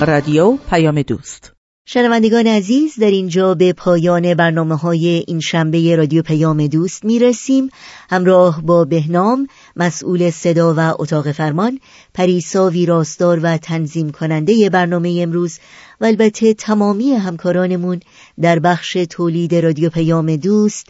رادیو 0.00 0.56
پیام 0.70 1.02
دوست. 1.02 1.58
شنوندگان 1.90 2.46
عزیز 2.46 3.00
در 3.00 3.10
اینجا 3.10 3.54
به 3.54 3.72
پایان 3.72 4.34
برنامه 4.34 4.76
های 4.76 5.24
این 5.26 5.40
شنبه 5.40 5.96
رادیو 5.96 6.22
پیام 6.22 6.66
دوست 6.66 7.04
می 7.04 7.18
رسیم 7.18 7.70
همراه 8.10 8.62
با 8.62 8.84
بهنام 8.84 9.46
مسئول 9.78 10.30
صدا 10.30 10.74
و 10.76 10.80
اتاق 10.98 11.32
فرمان 11.32 11.80
پریسا 12.14 12.68
ویراستار 12.68 13.40
و 13.42 13.56
تنظیم 13.56 14.10
کننده 14.10 14.70
برنامه 14.70 15.18
امروز 15.22 15.58
و 16.00 16.04
البته 16.04 16.54
تمامی 16.54 17.12
همکارانمون 17.12 18.00
در 18.40 18.58
بخش 18.58 18.92
تولید 19.10 19.54
رادیو 19.54 19.90
پیام 19.90 20.36
دوست 20.36 20.86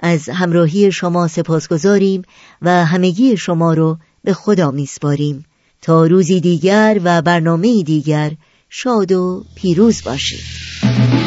از 0.00 0.28
همراهی 0.28 0.92
شما 0.92 1.28
سپاسگزاریم 1.28 2.22
و 2.62 2.84
همگی 2.84 3.36
شما 3.36 3.74
رو 3.74 3.98
به 4.24 4.32
خدا 4.32 4.70
میسپاریم. 4.70 5.44
تا 5.82 6.06
روزی 6.06 6.40
دیگر 6.40 7.00
و 7.04 7.22
برنامه 7.22 7.82
دیگر 7.82 8.32
شاد 8.70 9.12
و 9.12 9.44
پیروز 9.54 10.02
باشید. 10.04 11.25